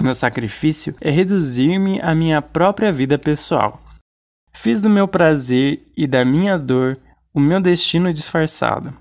Meu 0.00 0.14
sacrifício 0.14 0.94
é 1.00 1.10
reduzir-me 1.10 2.00
à 2.00 2.14
minha 2.14 2.40
própria 2.40 2.90
vida 2.90 3.18
pessoal. 3.18 3.80
Fiz 4.52 4.82
do 4.82 4.88
meu 4.88 5.06
prazer 5.06 5.84
e 5.96 6.06
da 6.06 6.24
minha 6.24 6.58
dor 6.58 6.98
o 7.32 7.40
meu 7.40 7.60
destino 7.60 8.12
disfarçado. 8.12 8.96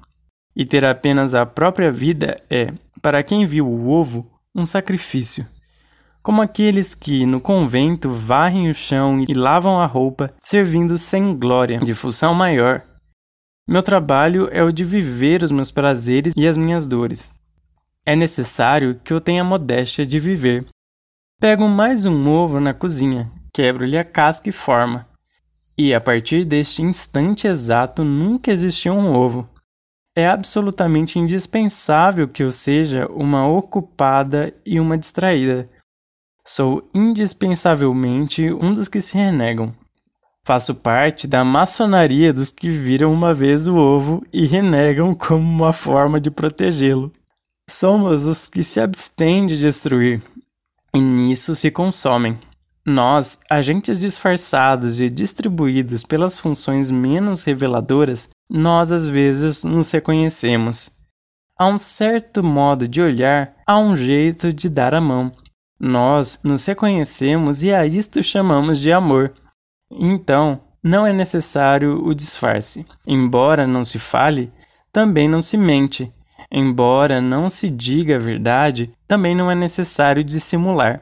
E 0.55 0.65
ter 0.65 0.85
apenas 0.85 1.33
a 1.33 1.45
própria 1.45 1.91
vida 1.91 2.35
é, 2.49 2.73
para 3.01 3.23
quem 3.23 3.45
viu 3.45 3.67
o 3.67 3.89
ovo, 3.89 4.29
um 4.53 4.65
sacrifício 4.65 5.45
como 6.23 6.41
aqueles 6.41 6.95
que 6.95 7.25
no 7.25 7.41
convento 7.41 8.09
varrem 8.09 8.69
o 8.69 8.73
chão 8.73 9.19
e 9.27 9.33
lavam 9.33 9.81
a 9.81 9.85
roupa, 9.85 10.33
servindo 10.41 10.97
sem 10.97 11.35
glória, 11.37 11.77
de 11.79 11.93
função 11.93 12.33
maior. 12.33 12.81
Meu 13.65 13.81
trabalho 13.81 14.49
é 14.51 14.61
o 14.61 14.73
de 14.73 14.83
viver 14.83 15.41
os 15.41 15.49
meus 15.49 15.71
prazeres 15.71 16.33
e 16.35 16.45
as 16.45 16.57
minhas 16.57 16.85
dores. 16.85 17.31
É 18.05 18.13
necessário 18.13 18.99
que 19.01 19.13
eu 19.13 19.21
tenha 19.21 19.41
a 19.41 19.45
modéstia 19.45 20.05
de 20.05 20.19
viver. 20.19 20.65
Pego 21.39 21.69
mais 21.69 22.05
um 22.05 22.29
ovo 22.29 22.59
na 22.59 22.73
cozinha, 22.73 23.31
quebro-lhe 23.53 23.97
a 23.97 24.03
casca 24.03 24.49
e 24.49 24.51
forma. 24.51 25.07
E 25.77 25.93
a 25.93 26.01
partir 26.01 26.43
deste 26.43 26.81
instante 26.81 27.47
exato 27.47 28.03
nunca 28.03 28.51
existiu 28.51 28.93
um 28.93 29.13
ovo. 29.13 29.49
É 30.13 30.27
absolutamente 30.27 31.17
indispensável 31.17 32.27
que 32.27 32.43
eu 32.43 32.51
seja 32.51 33.07
uma 33.07 33.47
ocupada 33.47 34.53
e 34.65 34.77
uma 34.77 34.97
distraída. 34.97 35.69
Sou 36.45 36.89
indispensavelmente 36.93 38.51
um 38.51 38.73
dos 38.73 38.89
que 38.89 38.99
se 38.99 39.17
renegam. 39.17 39.73
Faço 40.45 40.75
parte 40.75 41.25
da 41.25 41.43
maçonaria 41.43 42.33
dos 42.33 42.49
que 42.49 42.69
viram 42.69 43.13
uma 43.13 43.33
vez 43.33 43.65
o 43.65 43.77
ovo 43.77 44.25
e 44.33 44.45
renegam 44.45 45.13
como 45.13 45.43
uma 45.43 45.71
forma 45.71 46.19
de 46.19 46.29
protegê-lo. 46.29 47.11
Somos 47.69 48.27
os 48.27 48.49
que 48.49 48.61
se 48.61 48.81
abstêm 48.81 49.47
de 49.47 49.57
destruir, 49.57 50.21
e 50.93 50.99
nisso 50.99 51.55
se 51.55 51.71
consomem. 51.71 52.37
Nós, 52.85 53.39
agentes 53.49 53.97
disfarçados 53.97 54.99
e 54.99 55.09
distribuídos 55.09 56.03
pelas 56.03 56.37
funções 56.37 56.91
menos 56.91 57.43
reveladoras, 57.43 58.29
nós 58.49 58.91
às 58.91 59.07
vezes 59.07 59.63
nos 59.63 59.89
reconhecemos. 59.91 60.91
Há 61.57 61.67
um 61.67 61.77
certo 61.77 62.43
modo 62.43 62.85
de 62.85 63.01
olhar, 63.01 63.55
há 63.65 63.79
um 63.79 63.95
jeito 63.95 64.51
de 64.51 64.67
dar 64.67 64.93
a 64.93 64.99
mão. 64.99 65.31
Nós 65.79 66.39
nos 66.43 66.65
reconhecemos 66.65 67.63
e 67.63 67.73
a 67.73 67.85
isto 67.85 68.21
chamamos 68.21 68.79
de 68.79 68.91
amor. 68.91 69.33
Então, 69.97 70.59
não 70.83 71.07
é 71.07 71.13
necessário 71.13 72.05
o 72.05 72.13
disfarce. 72.13 72.85
Embora 73.07 73.65
não 73.65 73.85
se 73.85 73.97
fale, 73.97 74.51
também 74.91 75.27
não 75.27 75.41
se 75.41 75.57
mente. 75.57 76.11
Embora 76.51 77.21
não 77.21 77.49
se 77.49 77.69
diga 77.69 78.17
a 78.17 78.19
verdade, 78.19 78.91
também 79.07 79.33
não 79.35 79.49
é 79.49 79.55
necessário 79.55 80.23
dissimular. 80.23 80.99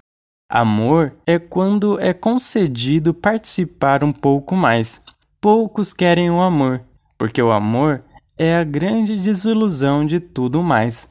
Amor 0.50 1.16
é 1.26 1.40
quando 1.40 2.00
é 2.00 2.14
concedido 2.14 3.14
participar 3.14 4.04
um 4.04 4.12
pouco 4.12 4.56
mais. 4.56 5.02
Poucos 5.40 5.92
querem 5.92 6.30
o 6.30 6.42
amor, 6.42 6.84
porque 7.18 7.42
o 7.42 7.52
amor 7.52 8.04
é 8.38 8.56
a 8.56 8.64
grande 8.64 9.18
desilusão 9.18 10.06
de 10.06 10.20
tudo 10.20 10.62
mais. 10.62 11.10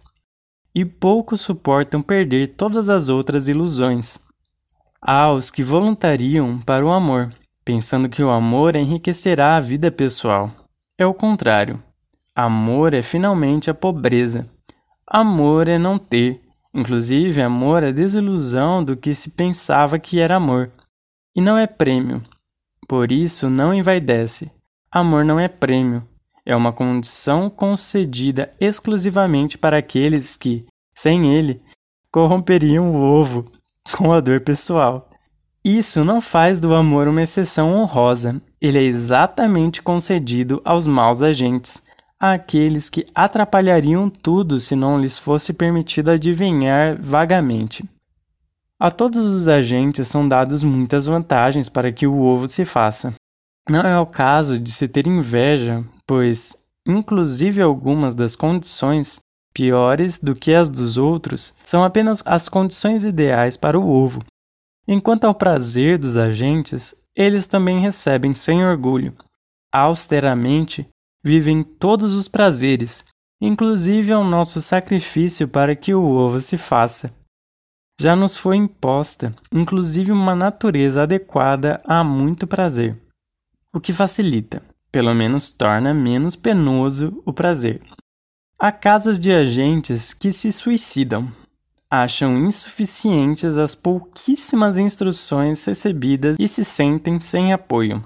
E 0.74 0.84
poucos 0.84 1.40
suportam 1.40 2.00
perder 2.00 2.48
todas 2.48 2.88
as 2.88 3.08
outras 3.08 3.48
ilusões. 3.48 4.18
Há 5.02 5.32
os 5.32 5.50
que 5.50 5.62
voluntariam 5.62 6.58
para 6.58 6.84
o 6.84 6.92
amor, 6.92 7.32
pensando 7.70 8.08
que 8.08 8.20
o 8.20 8.30
amor 8.30 8.74
enriquecerá 8.74 9.54
a 9.54 9.60
vida 9.60 9.92
pessoal. 9.92 10.50
É 10.98 11.06
o 11.06 11.14
contrário. 11.14 11.80
Amor 12.34 12.94
é 12.94 13.00
finalmente 13.00 13.70
a 13.70 13.74
pobreza. 13.74 14.50
Amor 15.06 15.68
é 15.68 15.78
não 15.78 15.96
ter. 15.96 16.40
Inclusive, 16.74 17.40
amor 17.40 17.84
é 17.84 17.92
desilusão 17.92 18.82
do 18.82 18.96
que 18.96 19.14
se 19.14 19.30
pensava 19.30 20.00
que 20.00 20.18
era 20.18 20.34
amor. 20.34 20.72
E 21.32 21.40
não 21.40 21.56
é 21.56 21.64
prêmio. 21.64 22.20
Por 22.88 23.12
isso, 23.12 23.48
não 23.48 23.72
envaidece. 23.72 24.50
Amor 24.90 25.24
não 25.24 25.38
é 25.38 25.46
prêmio. 25.46 26.02
É 26.44 26.56
uma 26.56 26.72
condição 26.72 27.48
concedida 27.48 28.52
exclusivamente 28.60 29.56
para 29.56 29.78
aqueles 29.78 30.36
que, 30.36 30.66
sem 30.92 31.32
ele, 31.32 31.62
corromperiam 32.10 32.90
o 32.90 32.96
ovo 32.96 33.48
com 33.96 34.12
a 34.12 34.18
dor 34.18 34.40
pessoal. 34.40 35.08
Isso 35.64 36.02
não 36.04 36.22
faz 36.22 36.58
do 36.58 36.74
amor 36.74 37.06
uma 37.06 37.22
exceção 37.22 37.74
honrosa. 37.74 38.40
Ele 38.60 38.78
é 38.78 38.82
exatamente 38.82 39.82
concedido 39.82 40.62
aos 40.64 40.86
maus 40.86 41.22
agentes, 41.22 41.82
àqueles 42.18 42.88
que 42.88 43.06
atrapalhariam 43.14 44.08
tudo 44.08 44.58
se 44.58 44.74
não 44.74 44.98
lhes 44.98 45.18
fosse 45.18 45.52
permitido 45.52 46.10
adivinhar 46.10 46.98
vagamente. 47.00 47.84
A 48.78 48.90
todos 48.90 49.26
os 49.26 49.48
agentes 49.48 50.08
são 50.08 50.26
dados 50.26 50.62
muitas 50.62 51.04
vantagens 51.04 51.68
para 51.68 51.92
que 51.92 52.06
o 52.06 52.22
ovo 52.22 52.48
se 52.48 52.64
faça. 52.64 53.12
Não 53.68 53.82
é 53.82 53.98
o 54.00 54.06
caso 54.06 54.58
de 54.58 54.72
se 54.72 54.88
ter 54.88 55.06
inveja, 55.06 55.84
pois, 56.06 56.56
inclusive 56.88 57.60
algumas 57.60 58.14
das 58.14 58.34
condições, 58.34 59.20
piores 59.52 60.18
do 60.18 60.34
que 60.34 60.54
as 60.54 60.70
dos 60.70 60.96
outros, 60.96 61.52
são 61.62 61.84
apenas 61.84 62.22
as 62.24 62.48
condições 62.48 63.04
ideais 63.04 63.58
para 63.58 63.78
o 63.78 63.86
ovo, 63.86 64.24
Enquanto 64.86 65.24
ao 65.24 65.34
prazer 65.34 65.98
dos 65.98 66.16
agentes, 66.16 66.94
eles 67.16 67.46
também 67.46 67.78
recebem 67.78 68.34
sem 68.34 68.64
orgulho. 68.64 69.14
Austeramente, 69.72 70.88
vivem 71.22 71.62
todos 71.62 72.14
os 72.14 72.28
prazeres, 72.28 73.04
inclusive 73.40 74.12
ao 74.12 74.24
nosso 74.24 74.60
sacrifício 74.60 75.46
para 75.48 75.76
que 75.76 75.94
o 75.94 76.04
ovo 76.04 76.40
se 76.40 76.56
faça. 76.56 77.14
Já 78.00 78.16
nos 78.16 78.36
foi 78.36 78.56
imposta, 78.56 79.34
inclusive, 79.52 80.10
uma 80.10 80.34
natureza 80.34 81.02
adequada 81.02 81.80
a 81.84 82.02
muito 82.02 82.46
prazer, 82.46 82.98
o 83.74 83.78
que 83.78 83.92
facilita, 83.92 84.62
pelo 84.90 85.14
menos 85.14 85.52
torna 85.52 85.92
menos 85.92 86.34
penoso 86.34 87.22
o 87.26 87.32
prazer. 87.32 87.82
Há 88.58 88.72
casos 88.72 89.20
de 89.20 89.30
agentes 89.32 90.14
que 90.14 90.32
se 90.32 90.50
suicidam, 90.50 91.30
acham 91.90 92.36
insuficientes 92.38 93.58
as 93.58 93.74
pouquíssimas 93.74 94.78
instruções 94.78 95.64
recebidas 95.64 96.36
e 96.38 96.46
se 96.46 96.64
sentem 96.64 97.20
sem 97.20 97.52
apoio. 97.52 98.02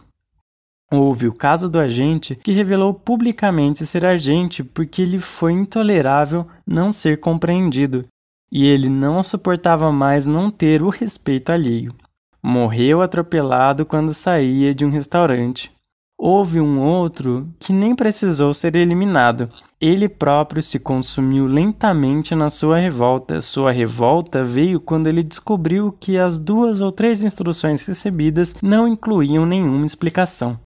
Houve 0.91 1.27
o 1.27 1.35
caso 1.35 1.69
do 1.69 1.79
agente 1.79 2.35
que 2.37 2.53
revelou 2.53 2.95
publicamente 2.95 3.85
ser 3.85 4.05
agente 4.05 4.63
porque 4.63 5.05
lhe 5.05 5.19
foi 5.19 5.53
intolerável 5.53 6.47
não 6.67 6.93
ser 6.93 7.21
compreendido 7.21 8.07
e 8.51 8.67
ele 8.67 8.89
não 8.89 9.23
suportava 9.23 9.91
mais 9.91 10.27
não 10.27 10.51
ter 10.51 10.83
o 10.83 10.89
respeito 10.89 11.51
alheio. 11.51 11.93
Morreu 12.41 13.03
atropelado 13.03 13.85
quando 13.85 14.15
saía 14.15 14.75
de 14.75 14.85
um 14.85 14.91
restaurante. 14.91 15.74
Houve 16.19 16.61
um 16.61 16.81
outro 16.81 17.53
que 17.59 17.73
nem 17.73 17.95
precisou 17.95 18.55
ser 18.55 18.77
eliminado. 18.77 19.51
Ele 19.81 20.09
próprio 20.09 20.63
se 20.63 20.79
consumiu 20.79 21.47
lentamente 21.47 22.35
na 22.35 22.49
sua 22.51 22.79
revolta. 22.79 23.41
Sua 23.41 23.73
revolta 23.73 24.45
veio 24.45 24.81
quando 24.81 25.09
ele 25.09 25.23
descobriu 25.23 25.93
que 25.93 26.17
as 26.17 26.39
duas 26.39 26.81
ou 26.81 26.93
três 26.93 27.23
instruções 27.23 27.85
recebidas 27.85 28.57
não 28.63 28.87
incluíam 28.87 29.45
nenhuma 29.45 29.85
explicação. 29.85 30.59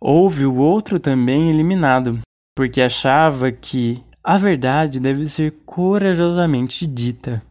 Houve 0.00 0.46
o 0.46 0.56
outro 0.56 0.98
também 0.98 1.50
eliminado, 1.50 2.18
porque 2.56 2.80
achava 2.80 3.52
que 3.52 4.02
a 4.24 4.38
verdade 4.38 4.98
deve 4.98 5.26
ser 5.26 5.54
corajosamente 5.66 6.86
dita. 6.86 7.42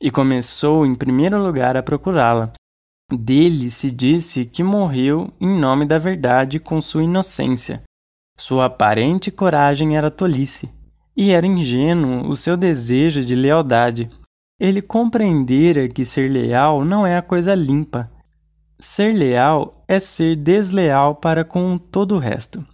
E 0.00 0.10
começou, 0.10 0.84
em 0.84 0.96
primeiro 0.96 1.40
lugar, 1.40 1.76
a 1.76 1.82
procurá-la. 1.82 2.52
Dele 3.16 3.70
se 3.70 3.90
disse 3.90 4.46
que 4.46 4.62
morreu 4.62 5.30
em 5.38 5.58
nome 5.58 5.84
da 5.84 5.98
verdade 5.98 6.58
com 6.58 6.80
sua 6.80 7.02
inocência. 7.02 7.82
Sua 8.38 8.64
aparente 8.66 9.30
coragem 9.30 9.96
era 9.96 10.10
tolice, 10.10 10.72
e 11.14 11.30
era 11.30 11.46
ingênuo 11.46 12.26
o 12.28 12.34
seu 12.34 12.56
desejo 12.56 13.22
de 13.22 13.34
lealdade. 13.34 14.10
Ele 14.58 14.80
compreendera 14.80 15.88
que 15.88 16.04
ser 16.04 16.30
leal 16.30 16.84
não 16.84 17.06
é 17.06 17.16
a 17.16 17.22
coisa 17.22 17.54
limpa. 17.54 18.10
Ser 18.80 19.12
leal 19.12 19.84
é 19.86 20.00
ser 20.00 20.34
desleal 20.36 21.14
para 21.14 21.44
com 21.44 21.76
todo 21.76 22.14
o 22.14 22.18
resto. 22.18 22.66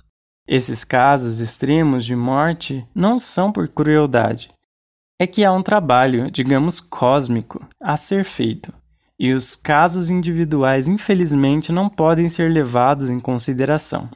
Esses 0.46 0.84
casos 0.84 1.40
extremos 1.40 2.04
de 2.04 2.14
morte 2.14 2.86
não 2.94 3.18
são 3.18 3.50
por 3.50 3.68
crueldade. 3.68 4.50
É 5.20 5.26
que 5.26 5.44
há 5.44 5.52
um 5.52 5.62
trabalho, 5.62 6.30
digamos 6.30 6.80
cósmico, 6.80 7.66
a 7.82 7.96
ser 7.96 8.24
feito 8.24 8.72
e 9.18 9.32
os 9.32 9.56
casos 9.56 10.10
individuais, 10.10 10.86
infelizmente, 10.86 11.72
não 11.72 11.88
podem 11.88 12.28
ser 12.28 12.50
levados 12.50 13.10
em 13.10 13.18
consideração. 13.18 14.08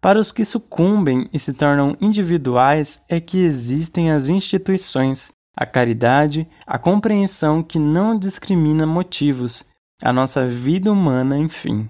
Para 0.00 0.20
os 0.20 0.30
que 0.30 0.44
sucumbem 0.44 1.28
e 1.32 1.38
se 1.38 1.52
tornam 1.52 1.96
individuais, 2.00 3.02
é 3.08 3.20
que 3.20 3.38
existem 3.38 4.12
as 4.12 4.28
instituições, 4.28 5.32
a 5.56 5.66
caridade, 5.66 6.46
a 6.66 6.78
compreensão 6.78 7.62
que 7.62 7.78
não 7.78 8.16
discrimina 8.16 8.86
motivos, 8.86 9.64
a 10.02 10.12
nossa 10.12 10.46
vida 10.46 10.92
humana, 10.92 11.36
enfim. 11.36 11.88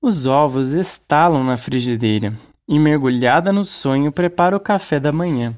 Os 0.00 0.26
ovos 0.26 0.72
estalam 0.72 1.44
na 1.44 1.56
frigideira 1.56 2.32
e, 2.68 2.78
mergulhada 2.78 3.52
no 3.52 3.64
sonho, 3.64 4.12
prepara 4.12 4.56
o 4.56 4.60
café 4.60 4.98
da 4.98 5.12
manhã. 5.12 5.54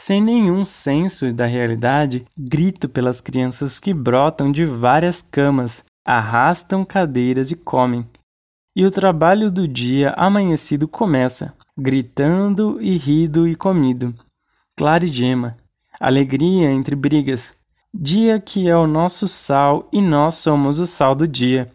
Sem 0.00 0.22
nenhum 0.22 0.64
senso 0.64 1.30
da 1.30 1.44
realidade, 1.44 2.24
grito 2.34 2.88
pelas 2.88 3.20
crianças 3.20 3.78
que 3.78 3.92
brotam 3.92 4.50
de 4.50 4.64
várias 4.64 5.20
camas, 5.20 5.84
arrastam 6.02 6.86
cadeiras 6.86 7.50
e 7.50 7.54
comem. 7.54 8.08
E 8.74 8.86
o 8.86 8.90
trabalho 8.90 9.50
do 9.50 9.68
dia 9.68 10.14
amanhecido 10.16 10.88
começa, 10.88 11.52
gritando 11.76 12.80
e 12.80 12.96
rido 12.96 13.46
e 13.46 13.54
comido. 13.54 14.14
Clara 14.74 15.04
e 15.04 15.08
gema, 15.08 15.58
alegria 16.00 16.70
entre 16.70 16.96
brigas, 16.96 17.54
dia 17.92 18.40
que 18.40 18.70
é 18.70 18.76
o 18.76 18.86
nosso 18.86 19.28
sal 19.28 19.86
e 19.92 20.00
nós 20.00 20.36
somos 20.36 20.78
o 20.78 20.86
sal 20.86 21.14
do 21.14 21.28
dia. 21.28 21.70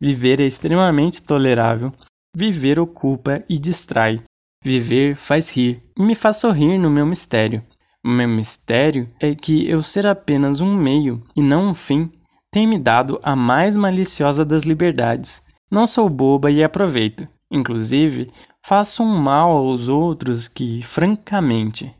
Viver 0.00 0.40
é 0.40 0.44
extremamente 0.44 1.22
tolerável. 1.22 1.92
Viver 2.34 2.80
ocupa 2.80 3.44
e 3.48 3.56
distrai. 3.56 4.20
Viver 4.64 5.14
faz 5.14 5.54
rir 5.54 5.82
e 5.96 6.02
me 6.02 6.14
faz 6.14 6.38
sorrir 6.38 6.78
no 6.78 6.90
meu 6.90 7.06
mistério. 7.06 7.62
O 8.04 8.08
meu 8.08 8.28
mistério 8.28 9.08
é 9.20 9.34
que 9.34 9.68
eu 9.68 9.82
ser 9.82 10.06
apenas 10.06 10.60
um 10.60 10.74
meio 10.74 11.22
e 11.36 11.42
não 11.42 11.68
um 11.68 11.74
fim 11.74 12.10
tem 12.50 12.66
me 12.66 12.78
dado 12.78 13.20
a 13.22 13.36
mais 13.36 13.76
maliciosa 13.76 14.44
das 14.44 14.64
liberdades. 14.64 15.42
Não 15.70 15.86
sou 15.86 16.08
boba 16.08 16.50
e 16.50 16.64
aproveito. 16.64 17.28
Inclusive, 17.50 18.30
faço 18.64 19.02
um 19.02 19.16
mal 19.16 19.50
aos 19.50 19.88
outros 19.88 20.48
que, 20.48 20.82
francamente, 20.82 21.94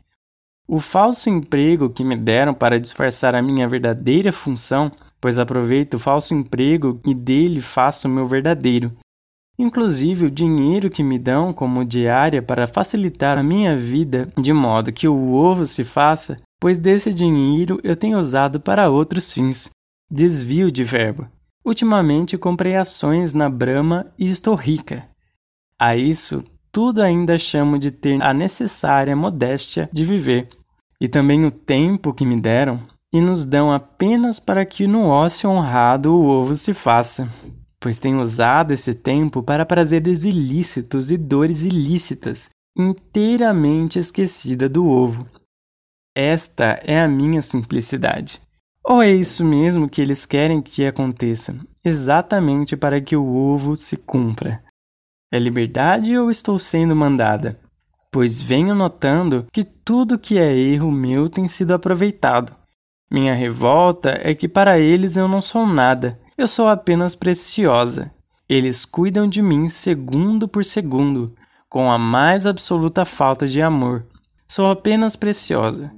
o 0.67 0.79
falso 0.79 1.29
emprego 1.29 1.89
que 1.89 2.03
me 2.03 2.15
deram 2.15 2.53
para 2.53 2.79
disfarçar 2.79 3.33
a 3.35 3.41
minha 3.41 3.67
verdadeira 3.67 4.31
função, 4.31 4.91
pois 5.19 5.39
aproveito 5.39 5.95
o 5.95 5.99
falso 5.99 6.33
emprego 6.33 6.99
e 7.05 7.15
dele 7.15 7.61
faço 7.61 8.07
o 8.07 8.11
meu 8.11 8.25
verdadeiro. 8.25 8.95
Inclusive, 9.59 10.27
o 10.27 10.31
dinheiro 10.31 10.89
que 10.89 11.03
me 11.03 11.19
dão 11.19 11.51
como 11.51 11.83
diária 11.83 12.41
para 12.41 12.65
facilitar 12.65 13.37
a 13.37 13.43
minha 13.43 13.75
vida, 13.75 14.31
de 14.39 14.53
modo 14.53 14.93
que 14.93 15.05
o 15.05 15.33
ovo 15.33 15.65
se 15.65 15.83
faça, 15.83 16.37
pois 16.61 16.79
desse 16.79 17.13
dinheiro 17.13 17.77
eu 17.83 17.93
tenho 17.93 18.17
usado 18.17 18.61
para 18.61 18.89
outros 18.89 19.33
fins. 19.33 19.69
Desvio 20.09 20.71
de 20.71 20.81
verbo. 20.85 21.27
Ultimamente 21.65 22.37
comprei 22.37 22.77
ações 22.77 23.33
na 23.33 23.49
Brahma 23.49 24.05
e 24.17 24.31
estou 24.31 24.55
rica. 24.55 25.05
A 25.77 25.93
isso, 25.93 26.41
tudo 26.71 27.01
ainda 27.01 27.37
chamo 27.37 27.77
de 27.77 27.91
ter 27.91 28.23
a 28.23 28.33
necessária 28.33 29.13
modéstia 29.13 29.89
de 29.91 30.05
viver, 30.05 30.47
e 31.01 31.09
também 31.09 31.45
o 31.45 31.51
tempo 31.51 32.13
que 32.13 32.25
me 32.25 32.39
deram, 32.39 32.79
e 33.13 33.19
nos 33.19 33.45
dão 33.45 33.73
apenas 33.73 34.39
para 34.39 34.65
que 34.65 34.87
no 34.87 35.07
ócio 35.07 35.49
honrado 35.49 36.13
o 36.13 36.25
ovo 36.25 36.53
se 36.53 36.73
faça, 36.73 37.27
pois 37.79 37.97
tenho 37.99 38.19
usado 38.19 38.71
esse 38.71 38.93
tempo 38.93 39.41
para 39.41 39.65
prazeres 39.65 40.23
ilícitos 40.23 41.11
e 41.11 41.17
dores 41.17 41.63
ilícitas, 41.63 42.49
inteiramente 42.77 43.97
esquecida 43.97 44.67
do 44.67 44.85
ovo. 44.85 45.25
Esta 46.15 46.79
é 46.83 46.99
a 46.99 47.07
minha 47.07 47.41
simplicidade. 47.41 48.41
Ou 48.83 49.01
é 49.01 49.11
isso 49.11 49.45
mesmo 49.45 49.89
que 49.89 50.01
eles 50.01 50.25
querem 50.25 50.61
que 50.61 50.85
aconteça, 50.85 51.55
exatamente 51.85 52.75
para 52.75 52.99
que 52.99 53.15
o 53.15 53.35
ovo 53.35 53.75
se 53.75 53.95
cumpra? 53.95 54.61
É 55.31 55.37
liberdade 55.37 56.17
ou 56.17 56.31
estou 56.31 56.57
sendo 56.57 56.95
mandada? 56.95 57.59
Pois 58.11 58.41
venho 58.41 58.73
notando 58.73 59.45
que 59.51 59.63
tudo 59.63 60.17
que 60.17 60.39
é 60.39 60.51
erro 60.51 60.91
meu 60.91 61.29
tem 61.29 61.47
sido 61.47 61.73
aproveitado. 61.73 62.55
Minha 63.11 63.35
revolta 63.35 64.19
é 64.23 64.33
que 64.33 64.47
para 64.47 64.79
eles 64.79 65.17
eu 65.17 65.27
não 65.27 65.41
sou 65.41 65.67
nada, 65.67 66.19
eu 66.41 66.47
sou 66.47 66.67
apenas 66.67 67.15
preciosa. 67.15 68.11
Eles 68.47 68.85
cuidam 68.85 69.27
de 69.27 69.41
mim 69.41 69.67
segundo 69.69 70.47
por 70.47 70.63
segundo, 70.63 71.35
com 71.67 71.91
a 71.91 71.97
mais 71.97 72.45
absoluta 72.45 73.05
falta 73.05 73.47
de 73.47 73.61
amor. 73.61 74.05
Sou 74.47 74.69
apenas 74.71 75.15
preciosa. 75.15 75.93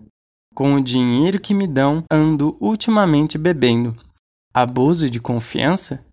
Com 0.54 0.74
o 0.74 0.82
dinheiro 0.82 1.40
que 1.40 1.54
me 1.54 1.68
dão, 1.68 2.04
ando 2.12 2.58
ultimamente 2.60 3.38
bebendo. 3.38 3.96
Abuso 4.54 5.10
de 5.10 5.20
confiança? 5.20 6.04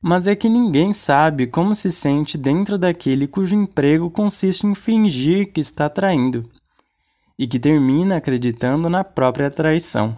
Mas 0.00 0.26
é 0.26 0.36
que 0.36 0.48
ninguém 0.48 0.92
sabe 0.92 1.46
como 1.46 1.74
se 1.74 1.90
sente 1.90 2.38
dentro 2.38 2.78
daquele 2.78 3.26
cujo 3.26 3.56
emprego 3.56 4.10
consiste 4.10 4.66
em 4.66 4.74
fingir 4.74 5.52
que 5.52 5.60
está 5.60 5.88
traindo 5.88 6.48
e 7.38 7.46
que 7.46 7.58
termina 7.58 8.16
acreditando 8.16 8.90
na 8.90 9.02
própria 9.02 9.50
traição, 9.50 10.14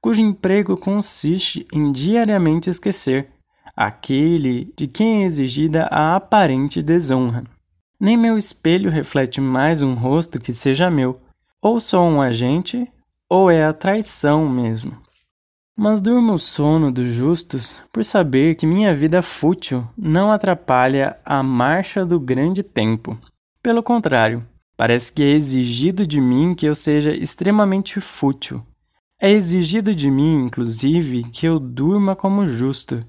cujo 0.00 0.20
emprego 0.20 0.76
consiste 0.76 1.66
em 1.72 1.90
diariamente 1.90 2.70
esquecer 2.70 3.28
aquele 3.76 4.72
de 4.76 4.86
quem 4.86 5.22
é 5.22 5.26
exigida 5.26 5.86
a 5.90 6.16
aparente 6.16 6.82
desonra. 6.82 7.44
Nem 8.00 8.16
meu 8.16 8.38
espelho 8.38 8.90
reflete 8.90 9.40
mais 9.40 9.82
um 9.82 9.94
rosto 9.94 10.38
que 10.38 10.52
seja 10.52 10.90
meu, 10.90 11.20
ou 11.60 11.78
sou 11.80 12.02
um 12.02 12.22
agente 12.22 12.90
ou 13.28 13.50
é 13.50 13.64
a 13.64 13.72
traição 13.72 14.48
mesmo. 14.48 14.96
Mas 15.78 16.00
durmo 16.00 16.34
o 16.34 16.38
sono 16.38 16.90
dos 16.90 17.12
justos 17.12 17.82
por 17.92 18.02
saber 18.02 18.54
que 18.54 18.66
minha 18.66 18.94
vida 18.94 19.20
fútil 19.20 19.86
não 19.96 20.32
atrapalha 20.32 21.18
a 21.24 21.42
marcha 21.42 22.06
do 22.06 22.18
grande 22.18 22.62
tempo. 22.62 23.18
Pelo 23.62 23.82
contrário, 23.82 24.46
parece 24.76 25.12
que 25.12 25.22
é 25.22 25.32
exigido 25.32 26.06
de 26.06 26.18
mim 26.18 26.54
que 26.54 26.66
eu 26.66 26.74
seja 26.74 27.14
extremamente 27.14 28.00
fútil. 28.00 28.64
É 29.20 29.30
exigido 29.30 29.94
de 29.94 30.10
mim, 30.10 30.44
inclusive, 30.44 31.22
que 31.24 31.46
eu 31.46 31.58
durma 31.58 32.14
como 32.14 32.46
justo. 32.46 33.02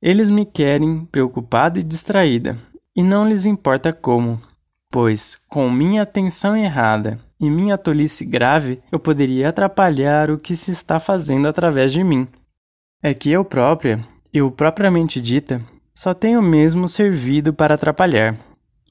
Eles 0.00 0.30
me 0.30 0.46
querem 0.46 1.04
preocupada 1.04 1.78
e 1.78 1.82
distraída, 1.82 2.56
e 2.94 3.02
não 3.02 3.28
lhes 3.28 3.46
importa 3.46 3.92
como, 3.92 4.40
pois, 4.90 5.36
com 5.48 5.68
minha 5.68 6.02
atenção 6.02 6.56
errada 6.56 7.18
e 7.40 7.50
minha 7.50 7.76
tolice 7.76 8.24
grave, 8.24 8.80
eu 8.92 9.00
poderia 9.00 9.48
atrapalhar 9.48 10.30
o 10.30 10.38
que 10.38 10.54
se 10.54 10.70
está 10.70 11.00
fazendo 11.00 11.48
através 11.48 11.92
de 11.92 12.04
mim. 12.04 12.28
É 13.02 13.12
que 13.12 13.30
eu 13.30 13.44
própria, 13.44 13.98
eu 14.32 14.52
propriamente 14.52 15.20
dita, 15.20 15.60
só 15.94 16.14
tenho 16.14 16.40
mesmo 16.40 16.86
servido 16.88 17.52
para 17.52 17.74
atrapalhar. 17.74 18.36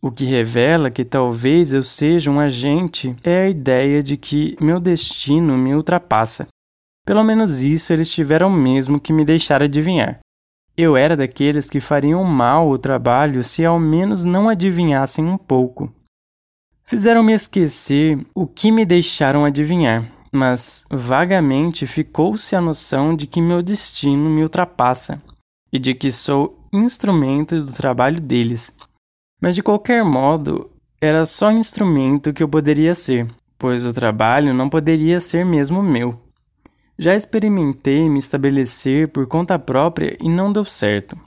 O 0.01 0.09
que 0.09 0.23
revela 0.23 0.89
que 0.89 1.03
talvez 1.03 1.73
eu 1.73 1.83
seja 1.83 2.31
um 2.31 2.39
agente 2.39 3.15
é 3.21 3.43
a 3.43 3.49
ideia 3.49 4.01
de 4.01 4.15
que 4.15 4.55
meu 4.62 4.79
destino 4.79 5.57
me 5.57 5.75
ultrapassa. 5.75 6.47
Pelo 7.05 7.21
menos 7.23 7.63
isso 7.63 7.91
eles 7.91 8.09
tiveram 8.09 8.49
mesmo 8.49 8.99
que 8.99 9.12
me 9.12 9.25
deixar 9.25 9.62
adivinhar. 9.62 10.19
Eu 10.77 10.95
era 10.95 11.17
daqueles 11.17 11.69
que 11.69 11.81
fariam 11.81 12.23
mal 12.23 12.69
o 12.69 12.77
trabalho 12.77 13.43
se 13.43 13.65
ao 13.65 13.77
menos 13.77 14.23
não 14.23 14.47
adivinhassem 14.47 15.25
um 15.25 15.38
pouco. 15.38 15.93
Fizeram-me 16.85 17.33
esquecer 17.33 18.17
o 18.33 18.47
que 18.47 18.71
me 18.71 18.85
deixaram 18.85 19.43
adivinhar, 19.43 20.09
mas 20.31 20.85
vagamente 20.89 21.85
ficou-se 21.85 22.55
a 22.55 22.62
noção 22.62 23.13
de 23.13 23.27
que 23.27 23.41
meu 23.41 23.62
destino 23.62 24.29
me 24.29 24.43
ultrapassa 24.43 25.21
e 25.73 25.77
de 25.77 25.93
que 25.93 26.09
sou 26.09 26.57
instrumento 26.71 27.62
do 27.62 27.73
trabalho 27.73 28.21
deles. 28.21 28.73
Mas 29.39 29.56
de 29.56 29.63
qualquer 29.63 30.04
modo, 30.04 30.69
era 30.99 31.25
só 31.25 31.52
instrumento 31.52 32.34
que 32.34 32.43
eu 32.43 32.49
poderia 32.49 32.93
ser, 32.93 33.28
pois 33.58 33.86
o 33.86 33.93
trabalho 33.93 34.54
não 34.54 34.69
poderia 34.69 35.19
ser 35.19 35.45
mesmo 35.45 35.82
meu. 35.82 36.19
Já 36.97 37.15
experimentei 37.15 38.10
me 38.10 38.19
estabelecer 38.19 39.08
por 39.08 39.25
conta 39.28 39.58
própria 39.58 40.17
e 40.19 40.28
não 40.30 40.52
deu 40.52 40.65
certo. 40.65 41.17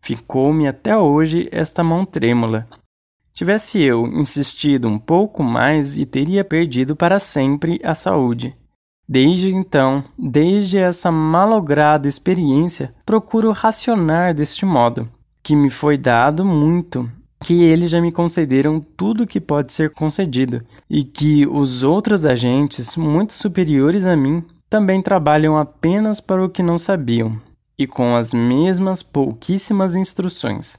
Ficou-me 0.00 0.68
até 0.68 0.96
hoje 0.96 1.48
esta 1.50 1.82
mão 1.82 2.04
trêmula, 2.04 2.68
Tivesse 3.36 3.82
eu 3.82 4.06
insistido 4.06 4.88
um 4.88 4.98
pouco 4.98 5.42
mais 5.42 5.98
e 5.98 6.06
teria 6.06 6.42
perdido 6.42 6.96
para 6.96 7.18
sempre 7.18 7.78
a 7.84 7.94
saúde. 7.94 8.56
Desde 9.06 9.54
então, 9.54 10.02
desde 10.18 10.78
essa 10.78 11.12
malograda 11.12 12.08
experiência, 12.08 12.94
procuro 13.04 13.52
racionar 13.52 14.32
deste 14.32 14.64
modo, 14.64 15.06
que 15.42 15.54
me 15.54 15.68
foi 15.68 15.98
dado 15.98 16.46
muito, 16.46 17.12
que 17.46 17.62
eles 17.62 17.92
já 17.92 18.00
me 18.00 18.10
concederam 18.10 18.80
tudo 18.80 19.24
que 19.24 19.40
pode 19.40 19.72
ser 19.72 19.90
concedido, 19.90 20.64
e 20.90 21.04
que 21.04 21.46
os 21.46 21.84
outros 21.84 22.26
agentes, 22.26 22.96
muito 22.96 23.34
superiores 23.34 24.04
a 24.04 24.16
mim, 24.16 24.42
também 24.68 25.00
trabalham 25.00 25.56
apenas 25.56 26.20
para 26.20 26.44
o 26.44 26.48
que 26.50 26.60
não 26.60 26.76
sabiam, 26.76 27.40
e 27.78 27.86
com 27.86 28.16
as 28.16 28.34
mesmas 28.34 29.00
pouquíssimas 29.00 29.94
instruções. 29.94 30.76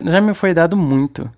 Já 0.00 0.18
me 0.18 0.32
foi 0.32 0.54
dado 0.54 0.78
muito, 0.78 1.30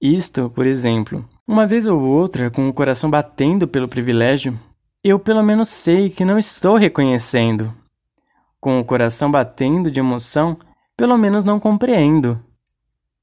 isto, 0.00 0.48
por 0.48 0.66
exemplo, 0.66 1.22
uma 1.46 1.66
vez 1.66 1.86
ou 1.86 2.00
outra, 2.00 2.50
com 2.50 2.66
o 2.66 2.72
coração 2.72 3.10
batendo 3.10 3.68
pelo 3.68 3.86
privilégio, 3.86 4.58
eu 5.04 5.18
pelo 5.18 5.42
menos 5.42 5.68
sei 5.68 6.08
que 6.08 6.24
não 6.24 6.38
estou 6.38 6.76
reconhecendo. 6.76 7.74
Com 8.58 8.80
o 8.80 8.84
coração 8.86 9.30
batendo 9.30 9.90
de 9.90 10.00
emoção, 10.00 10.56
pelo 10.96 11.18
menos 11.18 11.44
não 11.44 11.60
compreendo. 11.60 12.42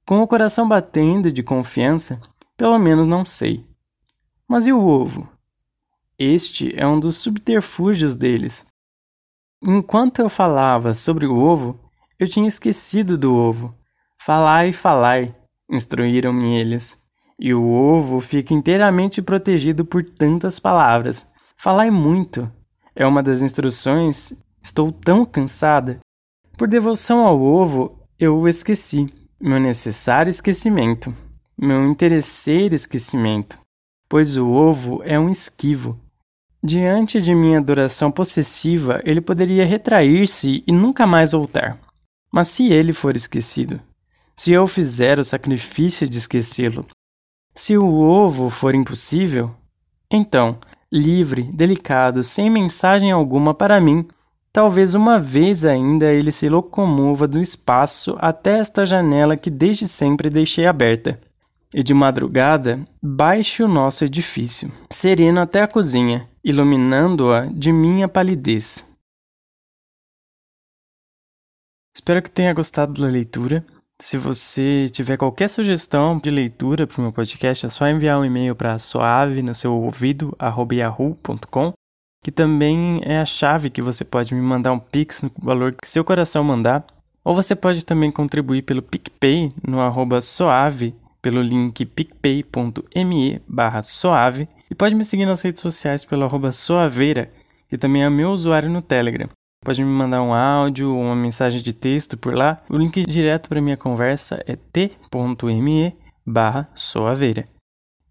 Com 0.05 0.21
o 0.21 0.27
coração 0.27 0.67
batendo 0.67 1.31
de 1.31 1.43
confiança, 1.43 2.19
pelo 2.57 2.77
menos 2.77 3.07
não 3.07 3.25
sei. 3.25 3.65
Mas 4.47 4.67
e 4.67 4.73
o 4.73 4.85
ovo? 4.85 5.29
Este 6.17 6.73
é 6.77 6.85
um 6.85 6.99
dos 6.99 7.17
subterfúgios 7.17 8.15
deles. 8.15 8.65
Enquanto 9.63 10.19
eu 10.19 10.29
falava 10.29 10.93
sobre 10.93 11.25
o 11.25 11.35
ovo, 11.35 11.79
eu 12.19 12.27
tinha 12.27 12.47
esquecido 12.47 13.17
do 13.17 13.33
ovo. 13.33 13.75
Falai, 14.21 14.71
falai, 14.71 15.33
instruíram-me 15.69 16.55
eles. 16.55 16.99
E 17.39 17.53
o 17.53 17.67
ovo 17.71 18.19
fica 18.19 18.53
inteiramente 18.53 19.21
protegido 19.21 19.83
por 19.83 20.05
tantas 20.05 20.59
palavras. 20.59 21.27
Falai 21.57 21.89
muito. 21.89 22.51
É 22.95 23.05
uma 23.05 23.23
das 23.23 23.41
instruções. 23.41 24.33
Estou 24.61 24.91
tão 24.91 25.25
cansada. 25.25 25.99
Por 26.57 26.67
devoção 26.67 27.25
ao 27.25 27.41
ovo, 27.41 27.99
eu 28.19 28.37
o 28.37 28.47
esqueci. 28.47 29.11
Meu 29.43 29.59
necessário 29.59 30.29
esquecimento. 30.29 31.11
Meu 31.57 31.83
interesseiro 31.89 32.75
esquecimento. 32.75 33.57
Pois 34.07 34.37
o 34.37 34.47
ovo 34.47 35.01
é 35.03 35.19
um 35.19 35.29
esquivo. 35.29 35.99
Diante 36.63 37.19
de 37.19 37.33
minha 37.33 37.57
adoração 37.57 38.11
possessiva, 38.11 39.01
ele 39.03 39.19
poderia 39.19 39.65
retrair-se 39.65 40.63
e 40.67 40.71
nunca 40.71 41.07
mais 41.07 41.31
voltar. 41.31 41.79
Mas 42.31 42.49
se 42.49 42.71
ele 42.71 42.93
for 42.93 43.15
esquecido, 43.15 43.81
se 44.35 44.51
eu 44.51 44.67
fizer 44.67 45.17
o 45.17 45.23
sacrifício 45.23 46.07
de 46.07 46.19
esquecê-lo. 46.19 46.85
Se 47.55 47.75
o 47.75 47.99
ovo 47.99 48.47
for 48.47 48.75
impossível, 48.75 49.49
então, 50.11 50.59
livre, 50.91 51.51
delicado, 51.51 52.23
sem 52.23 52.47
mensagem 52.47 53.11
alguma 53.11 53.55
para 53.55 53.81
mim, 53.81 54.07
talvez 54.53 54.93
uma 54.93 55.19
vez 55.19 55.65
ainda 55.65 56.11
ele 56.11 56.31
se 56.31 56.49
locomova 56.49 57.27
do 57.27 57.39
espaço 57.39 58.15
até 58.19 58.59
esta 58.59 58.85
janela 58.85 59.37
que 59.37 59.49
desde 59.49 59.87
sempre 59.87 60.29
deixei 60.29 60.65
aberta. 60.65 61.19
E 61.73 61.81
de 61.81 61.93
madrugada, 61.93 62.85
baixe 63.01 63.63
o 63.63 63.67
nosso 63.67 64.03
edifício, 64.03 64.69
sereno 64.91 65.39
até 65.39 65.61
a 65.61 65.67
cozinha, 65.67 66.27
iluminando-a 66.43 67.45
de 67.45 67.71
minha 67.71 68.09
palidez. 68.09 68.85
Espero 71.95 72.21
que 72.21 72.31
tenha 72.31 72.53
gostado 72.53 73.01
da 73.01 73.07
leitura. 73.07 73.65
Se 74.01 74.17
você 74.17 74.89
tiver 74.89 75.15
qualquer 75.15 75.47
sugestão 75.47 76.17
de 76.17 76.31
leitura 76.31 76.87
para 76.87 76.99
o 76.99 77.03
meu 77.03 77.13
podcast, 77.13 77.65
é 77.65 77.69
só 77.69 77.87
enviar 77.87 78.19
um 78.19 78.25
e-mail 78.25 78.55
para 78.55 78.79
soave 78.79 79.41
no 79.41 79.53
seu 79.53 79.73
ouvido, 79.73 80.35
yahoo.com, 80.41 81.73
que 82.23 82.31
também 82.31 83.01
é 83.03 83.19
a 83.19 83.25
chave 83.25 83.69
que 83.69 83.81
você 83.81 84.05
pode 84.05 84.33
me 84.33 84.41
mandar 84.41 84.71
um 84.71 84.79
pix 84.79 85.23
no 85.23 85.31
valor 85.41 85.73
que 85.73 85.89
seu 85.89 86.03
coração 86.03 86.43
mandar. 86.43 86.85
Ou 87.23 87.35
você 87.35 87.55
pode 87.55 87.85
também 87.85 88.11
contribuir 88.11 88.63
pelo 88.63 88.81
PicPay 88.81 89.51
no 89.67 89.79
arroba 89.79 90.21
soave, 90.21 90.95
pelo 91.21 91.41
link 91.41 91.85
picpay.me 91.85 93.41
barra. 93.47 93.81
E 94.69 94.75
pode 94.75 94.95
me 94.95 95.05
seguir 95.05 95.25
nas 95.25 95.41
redes 95.41 95.61
sociais 95.61 96.03
pelo 96.03 96.23
arroba 96.23 96.51
soaveira, 96.51 97.29
que 97.69 97.77
também 97.77 98.03
é 98.03 98.09
meu 98.09 98.31
usuário 98.31 98.69
no 98.69 98.81
Telegram. 98.81 99.29
Pode 99.63 99.83
me 99.83 99.91
mandar 99.91 100.23
um 100.23 100.33
áudio 100.33 100.95
ou 100.95 101.01
uma 101.01 101.15
mensagem 101.15 101.61
de 101.61 101.73
texto 101.73 102.17
por 102.17 102.33
lá. 102.33 102.57
O 102.67 102.77
link 102.77 103.05
direto 103.05 103.47
para 103.47 103.61
minha 103.61 103.77
conversa 103.77 104.43
é 104.47 104.55
t.me 104.55 105.95
barra. 106.25 106.67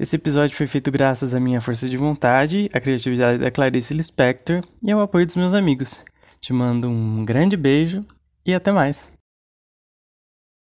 Esse 0.00 0.16
episódio 0.16 0.56
foi 0.56 0.66
feito 0.66 0.90
graças 0.90 1.34
à 1.34 1.38
minha 1.38 1.60
força 1.60 1.86
de 1.86 1.94
vontade, 1.94 2.70
à 2.72 2.80
criatividade 2.80 3.36
da 3.36 3.50
Clarice 3.50 3.92
Lispector 3.92 4.62
e 4.82 4.90
ao 4.90 5.02
apoio 5.02 5.26
dos 5.26 5.36
meus 5.36 5.52
amigos. 5.52 6.02
Te 6.40 6.54
mando 6.54 6.88
um 6.88 7.22
grande 7.22 7.54
beijo 7.54 8.02
e 8.46 8.54
até 8.54 8.72
mais! 8.72 9.12